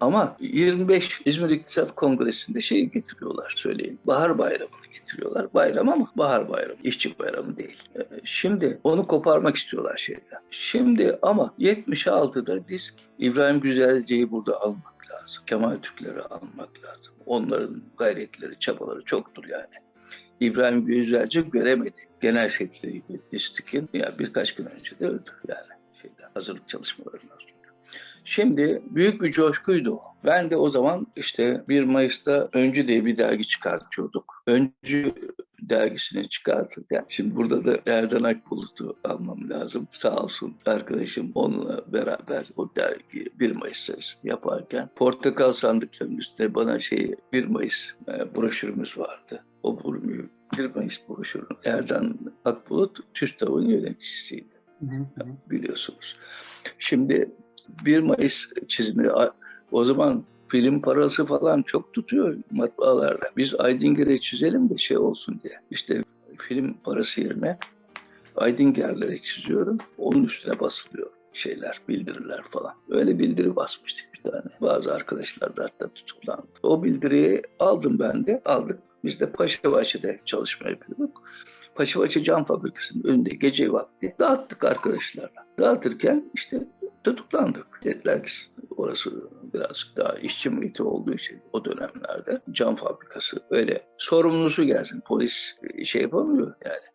[0.00, 3.98] Ama 25 İzmir İktisat Kongresi'nde şeyi getiriyorlar söyleyeyim.
[4.04, 5.54] Bahar bayramını getiriyorlar.
[5.54, 6.80] Bayram ama bahar bayramı.
[6.82, 7.82] işçi bayramı değil.
[7.96, 10.40] Ee, Şimdi onu koparmak istiyorlar şeyden.
[10.50, 15.42] Şimdi ama 76'da disk İbrahim Güzelce'yi burada almak lazım.
[15.46, 17.14] Kemal Türkleri almak lazım.
[17.26, 19.87] Onların gayretleri, çabaları çoktur yani.
[20.40, 22.00] İbrahim Güzelce göremedi.
[22.20, 23.88] Genel sekreteriydi Distik'in.
[23.92, 25.66] Ya birkaç gün önce de öldü yani.
[26.02, 27.57] Şeyden, hazırlık çalışmalarından sonra.
[28.28, 30.00] Şimdi büyük bir coşkuydu o.
[30.24, 34.42] Ben de o zaman işte 1 Mayıs'ta Öncü diye bir dergi çıkartıyorduk.
[34.46, 35.14] Öncü
[35.62, 39.88] dergisini çıkartırken şimdi burada da Erdan Akbulut'u almam lazım.
[39.90, 46.78] Sağ olsun arkadaşım onunla beraber o dergi 1 Mayıs sayısını yaparken portakal sandıklarının üstüne bana
[46.78, 49.44] şey 1 Mayıs e, broşürümüz vardı.
[49.62, 54.86] O broşürü 1 Mayıs broşürünün Erdan Akbulut TÜSTAV'ın yöneticisiydi hı
[55.16, 55.26] hı.
[55.50, 56.16] biliyorsunuz.
[56.78, 57.30] Şimdi
[57.84, 59.08] 1 Mayıs çizimi
[59.72, 63.30] o zaman film parası falan çok tutuyor matbaalarda.
[63.36, 65.60] Biz Aydinger'e çizelim de şey olsun diye.
[65.70, 66.04] İşte
[66.38, 67.58] film parası yerine
[68.36, 69.78] Aydinger'lere çiziyorum.
[69.98, 72.74] Onun üstüne basılıyor şeyler, bildiriler falan.
[72.90, 74.42] Öyle bildiri basmıştık bir tane.
[74.60, 76.46] Bazı arkadaşlar da hatta tutuklandı.
[76.62, 78.42] O bildiriyi aldım ben de.
[78.44, 78.78] Aldık.
[79.04, 81.22] Biz de Paşabahçe'de çalışma yapıyorduk.
[81.74, 85.46] Paşabahçe Cam Fabrikası'nın önünde gece vakti dağıttık arkadaşlarla.
[85.58, 86.68] Dağıtırken işte
[87.04, 87.66] tutuklandık.
[87.84, 88.32] Dediler ki
[88.76, 89.10] orası
[89.54, 95.02] birazcık daha işçi muhiti olduğu için o dönemlerde cam fabrikası öyle sorumlusu gelsin.
[95.06, 96.88] Polis şey yapamıyor yani.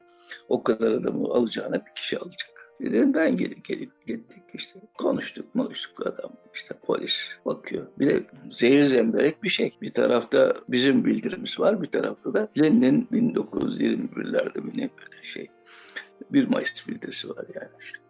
[0.50, 2.54] O kadar adamı alacağına bir kişi alacak.
[2.82, 7.88] Dedim ben gelip gelip gittik işte konuştuk konuştuk adam işte polis bakıyor.
[8.00, 9.74] Bir de zehir zemberek bir şey.
[9.82, 15.50] Bir tarafta bizim bildirimiz var bir tarafta da Lenin'in 1921'lerde bir ne böyle şey.
[16.32, 18.03] 1 Mayıs bildirisi var yani işte.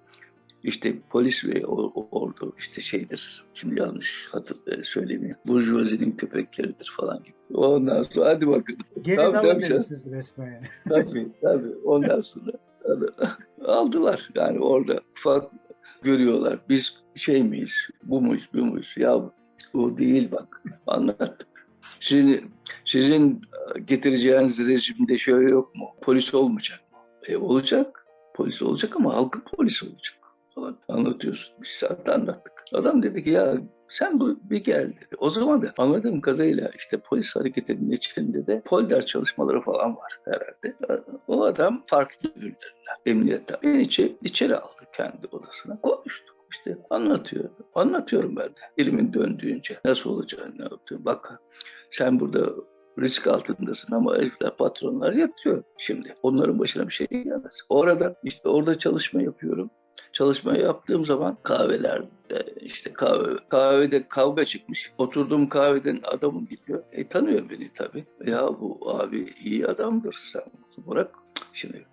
[0.64, 1.66] İşte polis ve
[2.12, 3.46] ordu işte şeydir.
[3.54, 5.36] Şimdi yanlış hatır, e, söylemeyeyim.
[5.48, 7.36] Burjuvazinin köpekleridir falan gibi.
[7.54, 8.80] Ondan sonra hadi bakalım.
[9.02, 10.68] Geri Tabii, tabii demişsiniz resmen yani.
[10.90, 11.76] Tabii tabii.
[11.86, 12.52] Ondan sonra
[13.66, 14.30] aldılar.
[14.36, 15.52] Yani orada ufak
[16.02, 16.60] görüyorlar.
[16.70, 17.74] Biz şey miyiz?
[18.04, 18.50] Bu muyuz?
[18.54, 18.94] Bu muyuz?
[18.98, 19.32] Ya
[19.74, 20.64] o değil bak.
[20.88, 21.68] Anlattık.
[22.00, 22.52] Sizin,
[22.86, 23.42] sizin
[23.86, 25.86] getireceğiniz rejimde şöyle yok mu?
[26.02, 26.98] Polis olmayacak mı?
[27.28, 28.06] E olacak.
[28.34, 30.23] Polis olacak ama halkın polisi olacak.
[30.56, 31.54] Falan anlatıyorsun.
[31.62, 32.54] Bir saat anlattık.
[32.74, 33.58] Adam dedi ki ya
[33.90, 35.16] sen bu bir gel dedi.
[35.18, 40.78] O zaman da anladığım kadarıyla işte polis hareketinin içinde de polder çalışmaları falan var herhalde.
[41.28, 43.58] O adam farklı birilerinden emniyetten.
[43.64, 45.82] Beni içi, içeri aldı kendi odasına.
[45.82, 47.50] Konuştuk işte anlatıyor.
[47.76, 48.60] Anlatıyorum ben de.
[48.78, 51.06] Dilimin döndüğünce nasıl olacağını ne yaptığını.
[51.06, 51.42] Bak
[51.92, 52.52] sen burada
[53.00, 56.16] risk altındasın ama herifler patronlar yatıyor şimdi.
[56.24, 57.54] Onların başına bir şey gelmez.
[57.70, 59.70] Orada işte orada çalışma yapıyorum.
[60.14, 64.92] Çalışma yaptığım zaman kahvelerde işte kahve, kahvede kavga çıkmış.
[64.98, 66.84] Oturduğum kahveden adamım gidiyor.
[66.92, 68.06] E tanıyor beni tabii.
[68.26, 70.44] Ya bu abi iyi adamdır sen
[70.78, 71.16] bırak.
[71.54, 71.86] Şimdi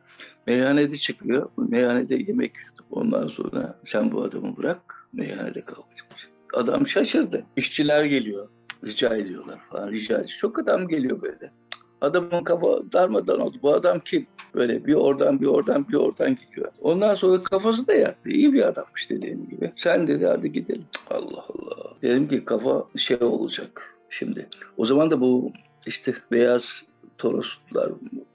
[0.46, 1.50] meyhanede çıkıyor.
[1.56, 2.86] Meyhanede yemek yiyorduk.
[2.90, 5.08] Ondan sonra sen bu adamı bırak.
[5.12, 6.28] Meyhanede kavga çıkmış.
[6.54, 7.44] Adam şaşırdı.
[7.56, 8.48] İşçiler geliyor.
[8.84, 9.90] Rica ediyorlar falan.
[9.90, 10.38] Rica ediyor.
[10.38, 11.52] Çok adam geliyor böyle.
[12.00, 13.56] Adamın kafa darmadan oldu.
[13.62, 14.26] Bu adam kim?
[14.54, 16.72] Böyle bir oradan bir oradan bir oradan gidiyor.
[16.80, 18.30] Ondan sonra kafası da yattı.
[18.30, 19.72] İyi bir adammış dediğim gibi.
[19.76, 20.84] Sen dedi hadi gidelim.
[21.10, 21.94] Allah Allah.
[22.02, 24.48] Dedim ki kafa şey olacak şimdi.
[24.76, 25.52] O zaman da bu
[25.86, 26.82] işte beyaz
[27.18, 27.90] Toroslar,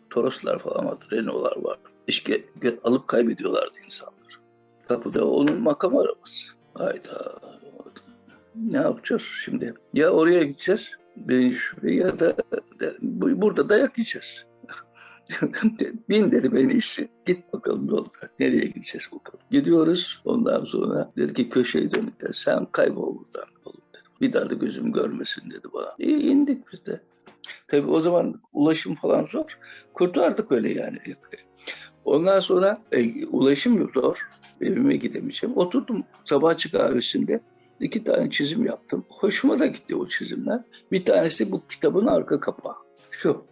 [0.09, 1.05] Toroslar falan vardı.
[1.11, 1.89] Renault'lar vardı.
[2.07, 2.43] İşte
[2.83, 4.39] alıp kaybediyorlardı insanlar.
[4.87, 6.53] Kapıda onun makam arabası.
[6.73, 7.39] Hayda.
[8.55, 9.73] Ne yapacağız şimdi?
[9.93, 10.91] Ya oraya gideceğiz
[11.83, 12.35] ya da
[13.01, 14.45] bu- burada dayak yiyeceğiz.
[16.09, 17.07] Bin dedi beni işi.
[17.25, 18.09] Git bakalım yolda.
[18.39, 19.39] Nereye gideceğiz bakalım.
[19.51, 20.21] Gidiyoruz.
[20.25, 22.35] Ondan sonra dedi ki köşeye döneceğiz.
[22.35, 24.03] Sen kaybol buradan oğlum dedi.
[24.21, 25.95] Bir daha da gözüm görmesin dedi bana.
[25.99, 27.01] İyi indik biz de.
[27.67, 29.57] Tabii o zaman ulaşım falan zor.
[29.93, 30.97] Kurtardık öyle yani.
[32.05, 34.29] Ondan sonra e, ulaşım zor.
[34.61, 35.57] Evime gidemeyeceğim.
[35.57, 37.39] Oturdum sabahçı kahvesinde.
[37.79, 39.05] İki tane çizim yaptım.
[39.09, 40.59] Hoşuma da gitti o çizimler.
[40.91, 42.75] Bir tanesi bu kitabın arka kapağı.
[43.11, 43.43] Şu.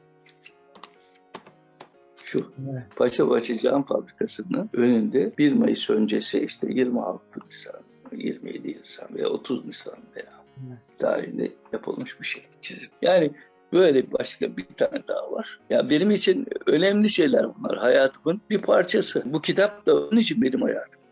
[2.26, 2.52] Şu.
[2.72, 2.84] Evet.
[2.96, 7.82] Paşabahçe Cam Fabrikası'nın önünde 1 Mayıs öncesi işte 26 Nisan,
[8.12, 10.78] 27 Nisan veya 30 Nisan veya Evet.
[11.00, 12.90] tarihinde yapılmış bir şey çizim.
[13.02, 13.32] Yani
[13.74, 15.60] böyle başka bir tane daha var.
[15.70, 17.78] Ya benim için önemli şeyler bunlar.
[17.78, 19.24] Hayatımın bir parçası.
[19.26, 21.03] Bu kitap da onun için benim hayatımın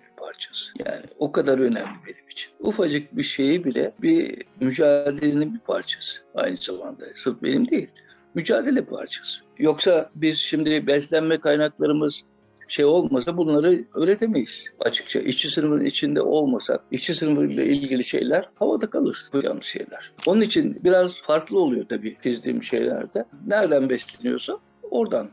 [0.41, 0.71] parçası.
[0.85, 2.51] Yani o kadar önemli benim için.
[2.59, 6.19] Ufacık bir şeyi bile bir mücadelenin bir parçası.
[6.35, 7.87] Aynı zamanda sırf benim değil.
[8.33, 9.43] Mücadele parçası.
[9.57, 12.23] Yoksa biz şimdi beslenme kaynaklarımız
[12.67, 15.19] şey olmasa bunları öğretemeyiz açıkça.
[15.19, 19.23] İşçi sınıfının içinde olmasak, işçi sınıfıyla ilgili şeyler havada kalır.
[19.25, 20.11] Yapacağımız şeyler.
[20.27, 23.25] Onun için biraz farklı oluyor tabii çizdiğim şeylerde.
[23.47, 24.57] Nereden besleniyorsa
[24.91, 25.29] oradan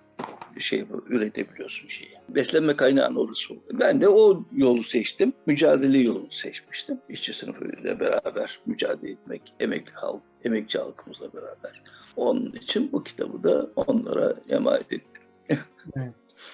[0.61, 2.11] şey üretebiliyorsun şeyi.
[2.29, 3.81] Beslenme kaynağın orası oluyor.
[3.81, 5.33] Ben de o yolu seçtim.
[5.47, 6.99] Mücadele yolunu seçmiştim.
[7.09, 11.83] İşçi sınıfıyla beraber mücadele etmek, emekli halk, emekçi halkımızla beraber.
[12.17, 15.23] Onun için bu kitabı da onlara emanet ettim.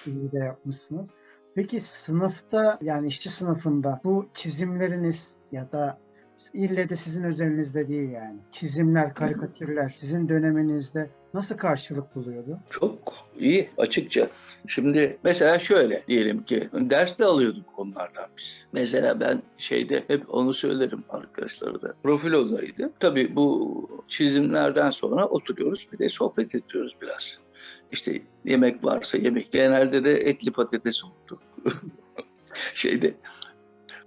[0.07, 1.09] İyi de yapmışsınız.
[1.55, 6.04] Peki sınıfta yani işçi sınıfında bu çizimleriniz ya da
[6.53, 12.59] ille de sizin özelinizde değil yani çizimler, karikatürler sizin döneminizde nasıl karşılık buluyordu?
[12.69, 14.29] Çok iyi açıkça.
[14.67, 18.65] Şimdi mesela şöyle diyelim ki ders de alıyorduk onlardan biz.
[18.73, 21.93] Mesela ben şeyde hep onu söylerim arkadaşlara da.
[22.03, 22.91] Profil odaydı.
[22.99, 27.37] Tabii bu çizimlerden sonra oturuyoruz bir de sohbet ediyoruz biraz.
[27.91, 29.51] İşte yemek varsa yemek.
[29.51, 31.39] Genelde de etli patates oldu.
[32.73, 33.13] Şeyde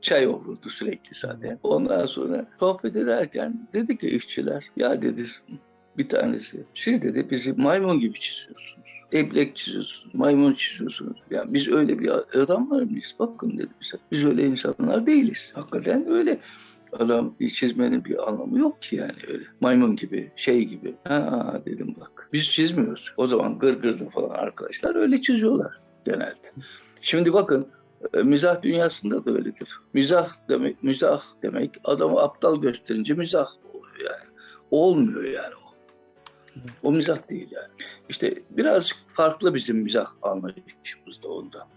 [0.00, 1.58] çay olurdu sürekli sade.
[1.62, 5.24] Ondan sonra sohbet ederken dedi ki işçiler ya dedi
[5.98, 8.78] bir tanesi siz dedi bizi maymun gibi çiziyorsunuz.
[9.12, 11.22] Eblek çiziyorsunuz, maymun çiziyorsunuz.
[11.30, 12.10] Ya biz öyle bir
[12.42, 13.14] adamlar mıyız?
[13.18, 13.96] Bakın dedi bize.
[14.12, 15.50] Biz öyle insanlar değiliz.
[15.54, 16.40] Hakikaten öyle.
[16.92, 19.44] Adam çizmenin bir anlamı yok ki yani öyle.
[19.60, 20.94] Maymun gibi, şey gibi.
[21.04, 22.28] Ha dedim bak.
[22.32, 23.12] Biz çizmiyoruz.
[23.16, 26.52] O zaman gırgırda falan arkadaşlar öyle çiziyorlar genelde.
[27.00, 27.68] Şimdi bakın
[28.24, 29.80] mizah dünyasında da öyledir.
[29.92, 34.28] Mizah demek, mizah demek adamı aptal gösterince mizah oluyor yani.
[34.70, 35.68] Olmuyor yani o.
[36.82, 37.72] O mizah değil yani.
[38.08, 41.68] İşte birazcık farklı bizim mizah anlayışımız da onda.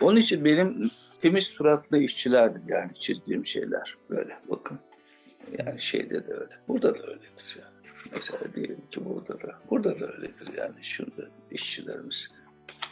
[0.00, 4.78] Onun için benim temiz suratlı işçilerdir yani çizdiğim şeyler böyle bakın.
[5.58, 6.58] Yani şeyde de öyle.
[6.68, 7.94] Burada da öyledir yani.
[8.16, 9.58] Mesela diyelim ki burada da.
[9.70, 10.84] Burada da öyledir yani.
[10.84, 12.30] Şurada işçilerimiz.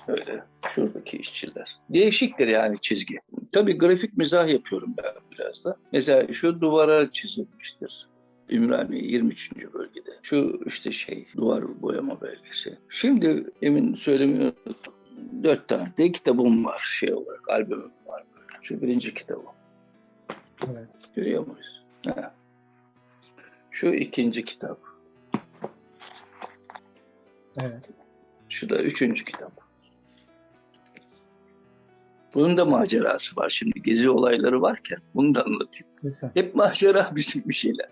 [0.09, 0.45] Öyle.
[0.69, 1.77] Şuradaki işçiler.
[1.91, 3.19] Değişiktir yani çizgi.
[3.53, 5.77] Tabii grafik mizah yapıyorum ben biraz da.
[5.93, 8.09] Mesela şu duvara çizilmiştir.
[8.51, 9.53] Ümraniye 23.
[9.75, 10.11] bölgede.
[10.23, 12.79] Şu işte şey duvar boyama belgesi.
[12.89, 14.57] Şimdi emin söylemiyorum.
[15.43, 17.49] Dört tane de kitabım var şey olarak.
[17.49, 18.63] Albümüm var böyle.
[18.63, 19.45] Şu birinci kitabım.
[20.73, 20.89] Evet.
[21.17, 21.83] Görüyor muyuz?
[22.07, 22.35] Ha.
[23.71, 24.79] Şu ikinci kitap.
[27.61, 27.91] Evet.
[28.49, 29.70] Şu da üçüncü kitap.
[32.35, 33.49] Bunun da macerası var.
[33.49, 35.87] Şimdi gezi olayları varken bunu da anlatayım.
[36.05, 36.31] Lütfen.
[36.35, 37.89] Hep macera bizim bir şeyler.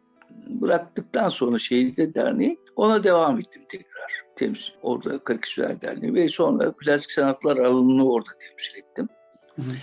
[0.48, 3.94] bıraktıktan sonra şehirde derneği ona devam ettim tekrar.
[4.36, 9.08] Temsil, orada Karikatürler Derneği ve sonra plastik sanatlar alanını orada temsil ettim.
[9.56, 9.74] Hı hı.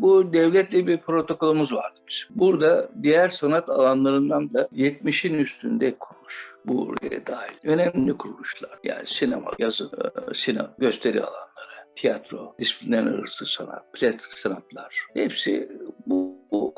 [0.00, 2.28] Bu devletle bir protokolümüz vardı bizim.
[2.30, 7.54] Burada diğer sanat alanlarından da 70'in üstünde kuruluş buraya dahil.
[7.64, 8.78] Önemli kuruluşlar.
[8.84, 9.90] Yani sinema, yazı,
[10.30, 11.48] e, sinema, gösteri alanları,
[11.96, 15.06] tiyatro, disiplinler arası sanat, plastik sanatlar.
[15.14, 16.17] Hepsi bu, bu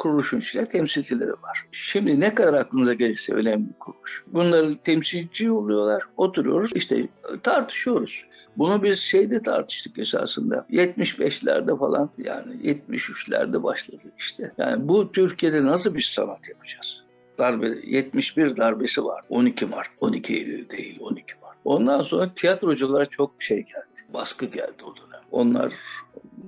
[0.01, 1.67] kuruluşun içinde temsilcileri var.
[1.73, 4.25] Şimdi ne kadar aklınıza gelirse önemli bir kuruluş.
[4.27, 7.09] Bunları temsilci oluyorlar, oturuyoruz, işte
[7.43, 8.25] tartışıyoruz.
[8.57, 10.67] Bunu biz şeyde tartıştık esasında.
[10.71, 14.53] 75'lerde falan yani 73'lerde başladı işte.
[14.59, 17.03] Yani bu Türkiye'de nasıl bir sanat yapacağız?
[17.39, 19.25] Darbe 71 darbesi var.
[19.29, 21.57] 12 Mart, 12 Eylül değil 12 Mart.
[21.65, 24.13] Ondan sonra tiyatroculara çok şey geldi.
[24.15, 25.23] Baskı geldi o dönem.
[25.31, 25.73] Onlar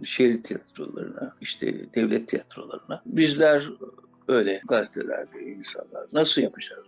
[0.05, 3.03] şehir tiyatrolarına, işte devlet tiyatrolarına.
[3.07, 3.69] Bizler
[4.29, 6.87] öyle gazetelerde insanlar nasıl yapacağız?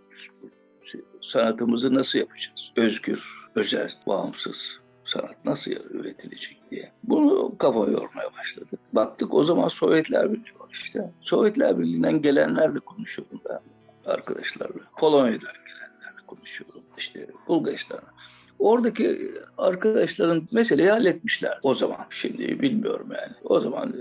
[1.21, 2.71] Sanatımızı nasıl yapacağız?
[2.75, 3.23] Özgür,
[3.55, 6.91] özel, bağımsız sanat nasıl üretilecek diye.
[7.03, 8.79] Bunu kafa yormaya başladık.
[8.93, 11.11] Baktık o zaman Sovyetler Birliği var işte.
[11.21, 13.59] Sovyetler Birliği'nden gelenlerle konuşuyorum ben
[14.11, 14.81] arkadaşlarla.
[14.97, 16.81] Polonya'dan gelenlerle konuşuyorum.
[16.97, 18.15] İşte Bulgaristan'a.
[18.59, 22.05] Oradaki arkadaşların meseleyi halletmişler o zaman.
[22.09, 23.33] Şimdi bilmiyorum yani.
[23.43, 23.93] O zaman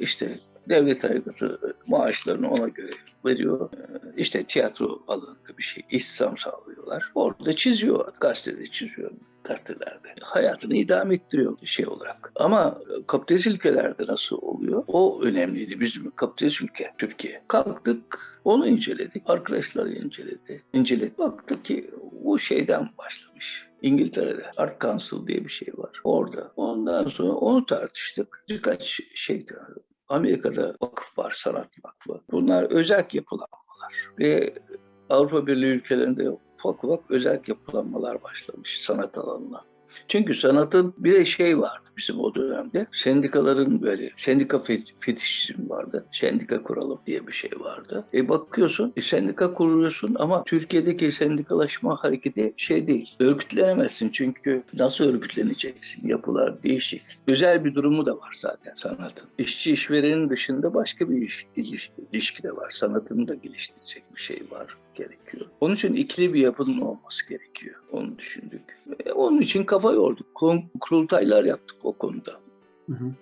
[0.00, 2.90] işte devlet aygıtı maaşlarını ona göre
[3.24, 3.70] veriyor.
[4.16, 7.12] İşte tiyatro alanında bir şey istihdam sağlıyorlar.
[7.14, 9.10] Orada çiziyor, gazetede çiziyor
[9.44, 10.14] gazetelerde.
[10.22, 12.32] Hayatını idame ettiriyor şey olarak.
[12.36, 14.84] Ama kapitalist ülkelerde nasıl oluyor?
[14.86, 17.42] O önemliydi bizim kapitalist ülke Türkiye.
[17.48, 19.22] Kalktık onu inceledik.
[19.26, 20.62] Arkadaşlar inceledi.
[20.72, 21.18] İnceledik.
[21.18, 21.90] Baktık ki
[22.24, 23.71] bu şeyden başlamış.
[23.82, 26.00] İngiltere'de Art Council diye bir şey var.
[26.04, 26.52] Orada.
[26.56, 28.44] Ondan sonra onu tartıştık.
[28.48, 29.46] Birkaç şey
[30.08, 32.20] Amerika'da vakıf var, sanat vakfı.
[32.30, 33.94] Bunlar özel yapılanmalar.
[34.18, 34.54] Ve
[35.10, 39.64] Avrupa Birliği ülkelerinde ufak ufak özel yapılanmalar başlamış sanat alanına.
[40.08, 42.86] Çünkü sanatın bir de şey vardı bizim o dönemde.
[42.92, 44.58] Sendikaların böyle sendika
[45.00, 46.06] fetişizm vardı.
[46.12, 48.04] Sendika kuralım diye bir şey vardı.
[48.14, 53.16] E bakıyorsun e, sendika kuruyorsun ama Türkiye'deki sendikalaşma hareketi şey değil.
[53.20, 56.08] Örgütlenemezsin çünkü nasıl örgütleneceksin?
[56.08, 57.02] Yapılar değişik.
[57.28, 59.28] Özel bir durumu da var zaten sanatın.
[59.38, 61.46] İşçi işverenin dışında başka bir
[62.12, 62.70] ilişki de var.
[62.70, 65.46] Sanatını da geliştirecek bir şey var gerekiyor.
[65.60, 67.82] Onun için ikili bir yapının olması gerekiyor.
[67.92, 68.78] Onu düşündük.
[68.86, 70.26] Ve onun için kafa yorduk.
[70.80, 72.40] Kurultaylar yaptık o konuda.
[72.86, 73.12] Hı hı.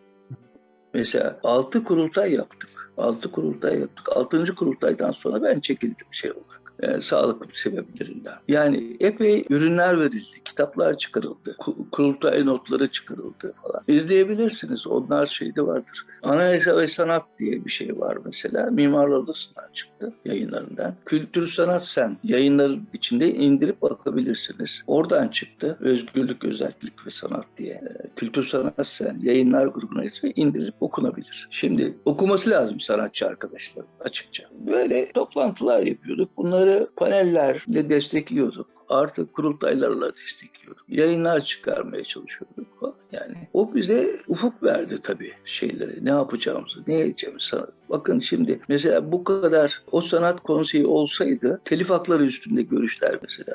[0.94, 2.92] Mesela altı kurultay yaptık.
[2.96, 4.16] Altı kurultay yaptık.
[4.16, 8.34] Altıncı kurultaydan sonra ben çekildim şey olarak e, sağlık sebeplerinden.
[8.48, 11.56] Yani epey ürünler verildi, kitaplar çıkarıldı,
[11.92, 13.82] kurultay notları çıkarıldı falan.
[13.88, 16.06] İzleyebilirsiniz, onlar şeyde vardır.
[16.22, 18.70] Anayasa ve Sanat diye bir şey var mesela.
[18.70, 20.94] Mimar Odası'ndan çıktı yayınlarından.
[21.06, 24.82] Kültür Sanat Sen yayınların içinde indirip bakabilirsiniz.
[24.86, 25.76] Oradan çıktı.
[25.80, 27.74] Özgürlük, Özellik ve Sanat diye.
[27.74, 30.04] E, Kültür Sanat Sen yayınlar grubuna
[30.36, 31.48] indirip okunabilir.
[31.50, 34.44] Şimdi okuması lazım sanatçı arkadaşlar açıkça.
[34.66, 36.36] Böyle toplantılar yapıyorduk.
[36.36, 38.66] Bunları Bunları panellerle destekliyorduk.
[38.88, 40.84] Artık kurultaylarla destekliyorduk.
[40.88, 42.94] Yayınlar çıkarmaya çalışıyorduk falan.
[43.12, 46.04] Yani o bize ufuk verdi tabii şeyleri.
[46.04, 47.56] Ne yapacağımızı, ne edeceğimizi.
[47.88, 53.54] Bakın şimdi mesela bu kadar o sanat konseyi olsaydı telif hakları üstünde görüşler mesela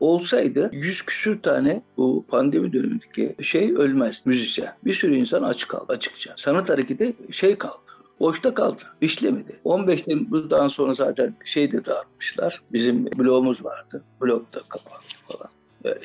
[0.00, 4.74] olsaydı yüz küsür tane bu pandemi dönemindeki şey ölmez müzisyen.
[4.84, 6.34] Bir sürü insan aç kaldı açıkça.
[6.36, 7.83] Sanat hareketi şey kaldı
[8.20, 8.82] boşta kaldı.
[9.00, 9.60] İşlemedi.
[9.64, 12.62] 15 Temmuz'dan sonra zaten şey de dağıtmışlar.
[12.72, 14.04] Bizim blogumuz vardı.
[14.20, 15.50] Blog da kapandı falan.
[15.84, 16.00] Böyle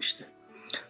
[0.00, 0.24] işte.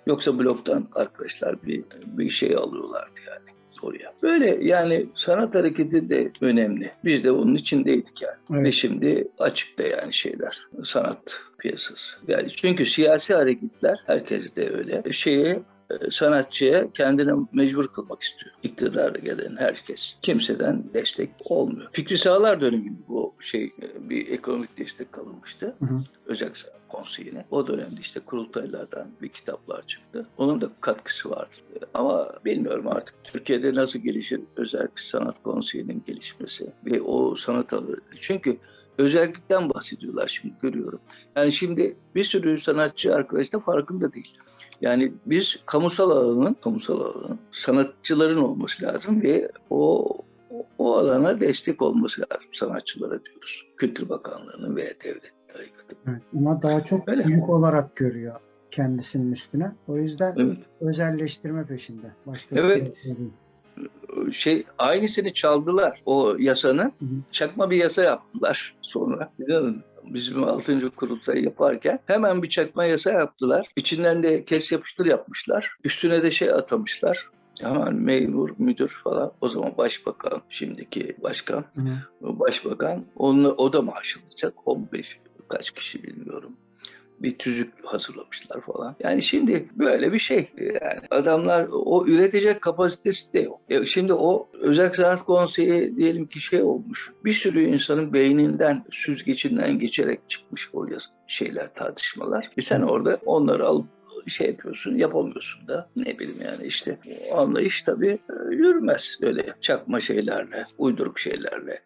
[0.06, 4.14] Yoksa bloktan arkadaşlar bir, bir şey alıyorlardı yani oraya.
[4.22, 6.92] Böyle yani sanat hareketi de önemli.
[7.04, 8.36] Biz de onun içindeydik yani.
[8.52, 8.64] Evet.
[8.64, 10.58] Ve şimdi açıkta yani şeyler.
[10.84, 12.16] Sanat piyasası.
[12.28, 15.02] Yani çünkü siyasi hareketler herkes de öyle.
[15.12, 15.62] Şeye
[16.10, 18.54] sanatçıya kendini mecbur kılmak istiyor.
[18.62, 20.16] İktidara gelen herkes.
[20.22, 21.88] Kimseden destek olmuyor.
[21.92, 25.74] Fikri Sağlar döneminde bu şey e, bir ekonomik destek alınmıştı.
[25.78, 26.04] Hı hı.
[26.26, 26.50] Özel
[26.88, 27.44] konseyine.
[27.50, 30.26] O dönemde işte kurultaylardan bir kitaplar çıktı.
[30.36, 31.54] Onun da katkısı vardı.
[31.74, 37.96] E, ama bilmiyorum artık Türkiye'de nasıl gelişir özel sanat konseyinin gelişmesi ve o sanat alanı.
[38.20, 38.58] Çünkü
[38.98, 41.00] özellikten bahsediyorlar şimdi görüyorum.
[41.36, 44.38] Yani şimdi bir sürü sanatçı arkadaş da farkında değil.
[44.80, 50.08] Yani biz kamusal alanın, kamusal alanın sanatçıların olması lazım ve o
[50.78, 53.66] o alana destek olması lazım sanatçılara diyoruz.
[53.76, 55.96] Kültür Bakanlığı'nın veya devlet aygıtı.
[56.08, 57.24] Evet, ama daha çok Öyle.
[57.24, 59.72] büyük olarak görüyor kendisinin üstüne.
[59.88, 60.58] O yüzden evet.
[60.80, 62.06] özelleştirme peşinde.
[62.26, 62.96] Başka evet.
[62.96, 63.32] bir şey değil
[64.32, 66.92] şey aynısını çaldılar o yasanın.
[66.98, 67.22] Hı hı.
[67.32, 69.32] Çakma bir yasa yaptılar sonra.
[69.38, 70.90] İnanın bizim 6.
[70.90, 73.68] kurultayı yaparken hemen bir çakma yasa yaptılar.
[73.76, 75.76] İçinden de kes yapıştır yapmışlar.
[75.84, 77.28] Üstüne de şey atamışlar.
[77.60, 79.32] Hemen memur, müdür falan.
[79.40, 83.04] O zaman başbakan, şimdiki başkan, hı başbakan.
[83.16, 84.54] Onunla, o da maaş alacak.
[84.66, 86.56] 15 kaç kişi bilmiyorum
[87.22, 88.96] bir tüzük hazırlamışlar falan.
[89.00, 90.48] Yani şimdi böyle bir şey.
[90.58, 93.60] Yani adamlar o üretecek kapasitesi de yok.
[93.68, 97.12] E şimdi o özel sanat konseyi diyelim ki şey olmuş.
[97.24, 100.86] Bir sürü insanın beyninden, süzgecinden geçerek çıkmış o
[101.28, 102.50] şeyler, tartışmalar.
[102.56, 103.86] E sen orada onları alıp
[104.26, 106.98] şey yapıyorsun, yapamıyorsun da ne bileyim yani işte
[107.30, 111.82] o anlayış tabii e, yürümez öyle çakma şeylerle, uyduruk şeylerle.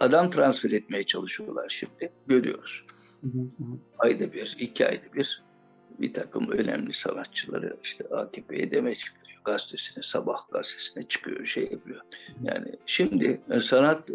[0.00, 2.84] Adam transfer etmeye çalışıyorlar şimdi, görüyoruz.
[3.98, 5.42] Ayda bir, iki ayda bir
[5.98, 9.40] bir takım önemli sanatçıları işte AKP'ye demeç veriyor.
[9.44, 12.00] Gazetesine, Sabah gazetesine çıkıyor, şey yapıyor.
[12.42, 14.14] Yani şimdi e, sanat e,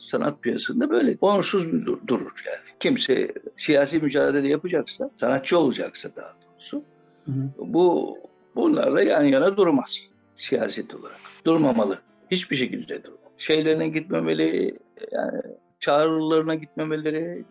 [0.00, 2.78] sanat piyasasında böyle onursuz bir dur- durur yani.
[2.80, 6.82] Kimse siyasi mücadele yapacaksa, sanatçı olacaksa daha doğrusu
[7.24, 7.50] Hı hı.
[7.58, 8.18] bu
[8.54, 9.98] bunlarla yan yana durmaz
[10.36, 11.20] siyaset olarak.
[11.46, 11.98] Durmamalı.
[12.30, 13.32] Hiçbir şekilde durmamalı.
[13.38, 14.76] Şeylerine gitmemeli,
[15.12, 15.42] yani
[15.80, 17.44] çağrılarına gitmemeleri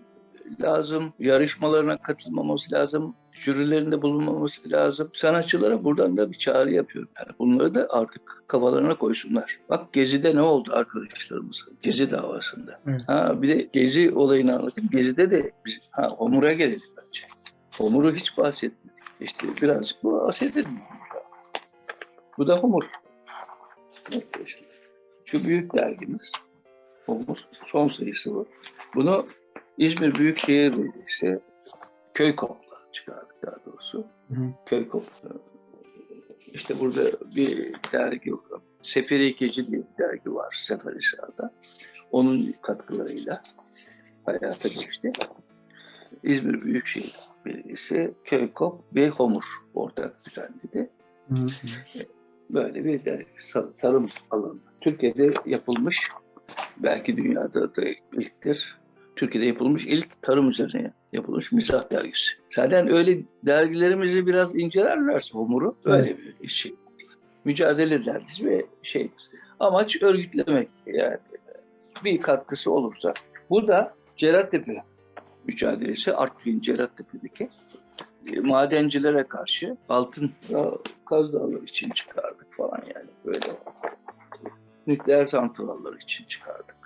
[0.62, 1.14] lazım.
[1.20, 3.16] Yarışmalarına katılmaması lazım.
[3.32, 5.12] Jürilerinde bulunmaması lazım.
[5.14, 7.12] Sanatçılara buradan da bir çağrı yapıyorum.
[7.20, 9.60] Yani bunları da artık kafalarına koysunlar.
[9.70, 11.66] Bak Gezi'de ne oldu arkadaşlarımız?
[11.82, 12.80] Gezi davasında.
[13.08, 14.90] Ha bir de Gezi olayını anlatayım.
[14.90, 17.22] Gezi'de de biz, ha Homur'a gelelim bence.
[17.78, 19.02] Homur'u hiç bahsetmedik.
[19.22, 20.80] İşte birazcık bu bahsedelim.
[22.38, 22.90] Bu da Homur.
[25.26, 26.32] Şu büyük dergimiz.
[27.06, 27.38] Homur.
[27.66, 28.48] Son sayısı bu.
[28.96, 29.26] Bunu
[29.82, 31.40] İzmir Büyükşehir Belediyesi
[32.14, 34.06] köy kopla çıkardık daha doğrusu.
[34.30, 34.54] Hı.
[34.66, 35.30] Köy kopla.
[36.54, 37.02] İşte burada
[37.36, 38.62] bir dergi yok.
[38.84, 41.54] Seferi Geci diye bir dergi var Seferihisar'da.
[42.12, 43.44] Onun katkılarıyla
[44.26, 45.12] hayata geçti.
[46.24, 47.16] İzmir Büyükşehir
[47.46, 50.90] Belediyesi Köykop ve Homur ortak düzenledi.
[51.30, 51.48] Hı hı.
[52.50, 53.28] Böyle bir dergi,
[53.78, 54.60] tarım alanı.
[54.82, 56.10] Türkiye'de yapılmış,
[56.78, 57.82] belki dünyada da
[58.14, 58.81] ilktir.
[59.22, 62.34] Türkiye'de yapılmış ilk tarım üzerine yapılmış mizah dergisi.
[62.52, 66.76] Zaten öyle dergilerimizi biraz incelerlerse Homur'u öyle bir şey.
[67.46, 69.12] Mücadele dergisi ve şey.
[69.60, 71.18] Amaç örgütlemek yani
[72.04, 73.14] bir katkısı olursa.
[73.50, 74.76] Bu da Cerattepe
[75.48, 77.50] mücadelesi Artvin Cerattepe'deki
[78.34, 80.72] e, madencilere karşı altın ya,
[81.06, 83.48] Kaz Dağları için çıkardık falan yani böyle.
[84.88, 86.81] Nükleer santrallar için çıkardık.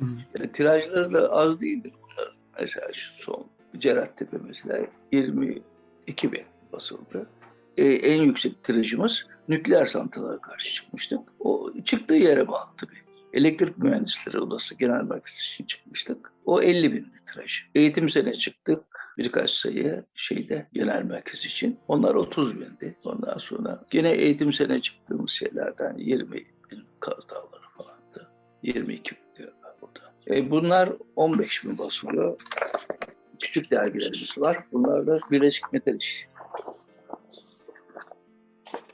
[0.00, 0.52] Hı.
[0.52, 2.34] Tirajları da az değildir bunların.
[2.60, 3.46] Mesela şu son
[3.78, 7.30] Cerattepe mesela 22 bin basıldı.
[7.76, 11.20] E, en yüksek tirajımız nükleer santralara karşı çıkmıştık.
[11.38, 12.94] O çıktığı yere bağlı tabii.
[13.32, 16.32] Elektrik Mühendisleri Odası Genel Merkezi için çıkmıştık.
[16.44, 17.52] O 50 bindi tiraj.
[17.74, 18.84] Eğitim sene çıktık.
[19.18, 21.78] Birkaç sayı şeyde genel merkez için.
[21.88, 22.96] Onlar 30 bindi.
[23.04, 26.32] Ondan sonra gene eğitim sene çıktığımız şeylerden 20
[26.70, 28.30] bin Kaz Dağları falandı.
[28.62, 29.29] 22 bin.
[30.30, 32.40] E bunlar 15 bin basılıyor.
[33.40, 34.56] Küçük dergilerimiz var.
[34.72, 36.28] Bunlar da Birleşik Metal İş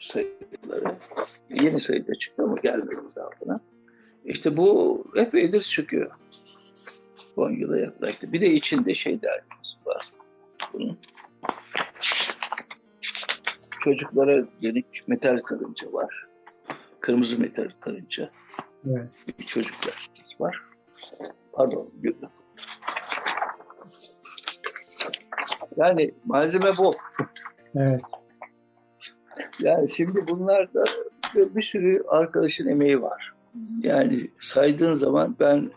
[0.01, 0.97] sayıları.
[1.51, 2.97] Yeni sayıda çıktı ama gelmedi
[3.41, 3.61] buna.
[4.25, 6.11] İşte bu epeydir çıkıyor.
[7.37, 8.33] 10 yıla yaklaştı.
[8.33, 10.07] Bir de içinde şey dergimiz var.
[10.73, 10.99] Bunun.
[13.81, 16.27] Çocuklara yönelik metal karınca var.
[17.01, 18.31] Kırmızı metal karınca.
[18.87, 19.39] Evet.
[19.39, 20.11] Bir çocuklar
[20.41, 20.66] var.
[21.53, 21.91] Pardon.
[25.77, 26.95] Yani malzeme bol.
[27.75, 28.01] Evet.
[29.61, 30.85] Yani şimdi bunlarda
[31.37, 33.35] bir sürü arkadaşın emeği var.
[33.83, 35.71] Yani saydığın zaman ben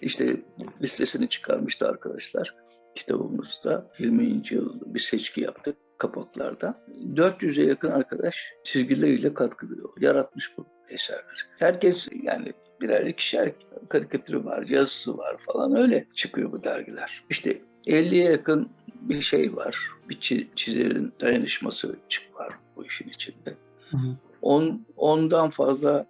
[0.00, 0.36] işte
[0.82, 2.54] listesini çıkarmıştı arkadaşlar
[2.94, 3.90] kitabımızda.
[3.98, 4.42] 20.
[4.50, 6.84] yıl bir seçki yaptık kapaklarda.
[7.14, 9.88] 400'e yakın arkadaş çizgileriyle katkılıyor.
[10.00, 11.24] Yaratmış bu eserleri.
[11.58, 13.52] Herkes yani birer ikişer
[13.86, 17.24] karikatürü var, yazısı var falan öyle çıkıyor bu dergiler.
[17.30, 18.68] İşte 50'ye yakın
[19.00, 19.78] bir şey var.
[20.08, 23.54] Bir çi- çizerin dayanışması çık var bu işin içinde.
[23.90, 24.16] Hı hı.
[24.42, 26.06] On, ondan fazla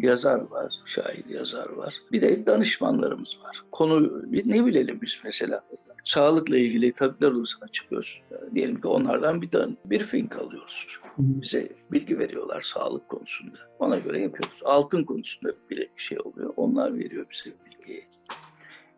[0.00, 1.94] yazar var, şair yazar var.
[2.12, 3.62] Bir de danışmanlarımız var.
[3.72, 5.64] Konu ne bilelim biz mesela.
[6.06, 8.22] Sağlıkla ilgili tabipler odasına çıkıyoruz.
[8.30, 10.86] Yani diyelim ki onlardan bir dan- bir fink alıyoruz.
[11.18, 13.58] Bize bilgi veriyorlar sağlık konusunda.
[13.78, 14.60] Ona göre yapıyoruz.
[14.64, 16.52] Altın konusunda bir şey oluyor.
[16.56, 18.04] Onlar veriyor bize bilgiyi.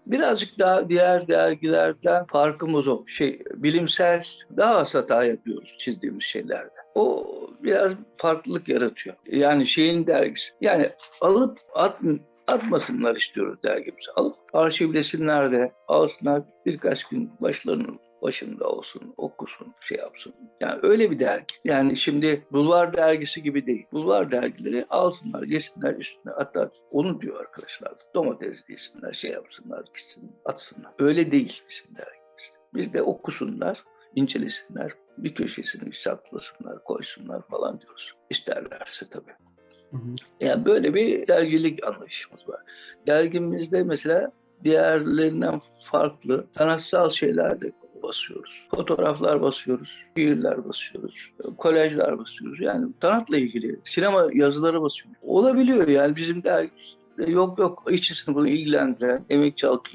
[0.06, 3.04] Birazcık daha diğer dergilerden farkımız o.
[3.06, 4.24] Şey, bilimsel
[4.56, 6.70] daha az hata yapıyoruz çizdiğimiz şeylerde.
[6.94, 7.26] O
[7.62, 9.16] biraz farklılık yaratıyor.
[9.26, 10.50] Yani şeyin dergisi.
[10.60, 10.86] Yani
[11.20, 12.00] alıp at,
[12.48, 14.10] atmasınlar istiyoruz dergimizi.
[14.16, 20.34] Alıp arşivlesinler de alsınlar birkaç gün başlarının başında olsun, okusun, şey yapsın.
[20.60, 21.54] Yani öyle bir dergi.
[21.64, 23.86] Yani şimdi Bulvar dergisi gibi değil.
[23.92, 26.32] Bulvar dergileri alsınlar, yesinler üstüne.
[26.36, 27.92] Hatta onu diyor arkadaşlar.
[28.14, 30.92] Domates yesinler, şey yapsınlar, gitsin, atsınlar.
[30.98, 32.58] Öyle değil bizim dergimiz.
[32.74, 33.84] Biz de okusunlar,
[34.14, 38.14] incelesinler, bir köşesini saklasınlar, koysunlar falan diyoruz.
[38.30, 39.47] İsterlerse tabii.
[39.90, 40.14] Hı hı.
[40.40, 42.60] Yani böyle bir dergilik anlayışımız var.
[43.06, 44.32] Dergimizde mesela
[44.64, 47.72] diğerlerinden farklı sanatsal şeyler de
[48.02, 48.66] basıyoruz.
[48.70, 52.60] Fotoğraflar basıyoruz, şiirler basıyoruz, kolajlar basıyoruz.
[52.60, 55.18] Yani sanatla ilgili sinema yazıları basıyoruz.
[55.22, 59.90] Olabiliyor yani bizim dergimizde yok yok işçi sınıfını ilgilendiren emekçi halkı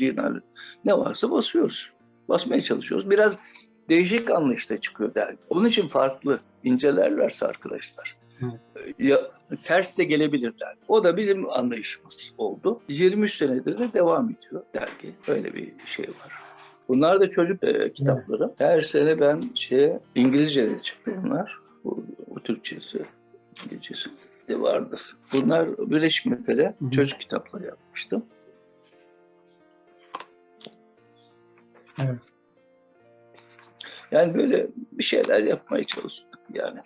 [0.86, 1.92] ne varsa basıyoruz.
[2.30, 3.10] Basmaya çalışıyoruz.
[3.10, 3.38] Biraz
[3.90, 5.40] değişik anlayışta çıkıyor dergi.
[5.50, 8.23] Onun için farklı incelerlerse arkadaşlar.
[8.42, 8.96] Evet.
[9.00, 9.18] Ya,
[9.64, 10.80] ters de gelebilir dergi.
[10.88, 12.82] O da bizim anlayışımız oldu.
[12.88, 15.14] 23 senedir de devam ediyor dergi.
[15.28, 16.34] Öyle bir şey var.
[16.88, 18.54] Bunlar da çocuk e, kitapları.
[18.58, 21.60] Her sene ben şeye İngilizce de çıktı bunlar.
[21.84, 23.04] Bu, bu Türkçesi,
[23.66, 24.10] İngilizcesi
[24.48, 25.18] de vardır.
[25.34, 28.26] Bunlar Birleşik Milletler'e çocuk kitapları yapmıştım.
[32.00, 32.20] Evet.
[34.12, 36.80] Yani böyle bir şeyler yapmaya çalıştık yani.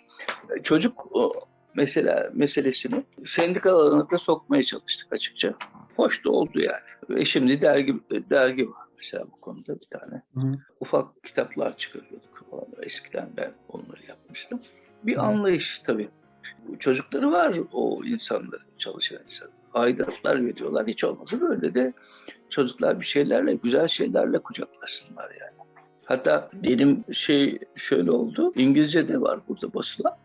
[0.64, 1.32] Çocuk o
[1.76, 5.53] mesela meselesini sendikalarına da sokmaya çalıştık açıkça.
[5.95, 6.82] Hoş da oldu yani.
[7.10, 7.95] Ve şimdi dergi
[8.30, 10.22] dergi var mesela bu konuda bir tane.
[10.34, 10.60] Hı hı.
[10.80, 12.38] Ufak kitaplar çıkarıyorduk.
[12.82, 14.60] Eskiden ben onları yapmıştım.
[15.03, 15.22] Bir Evet.
[15.24, 16.10] anlayış tabii.
[16.68, 19.49] Bu Çocukları var o insanların, çalışan insan.
[19.74, 20.88] Aidatlar veriyorlar.
[20.88, 21.93] Hiç olmazsa böyle de
[22.49, 25.58] çocuklar bir şeylerle, güzel şeylerle kucaklaşsınlar yani.
[26.08, 28.53] Hatta benim şey şöyle oldu.
[28.55, 30.16] İngilizce de var burada basılan.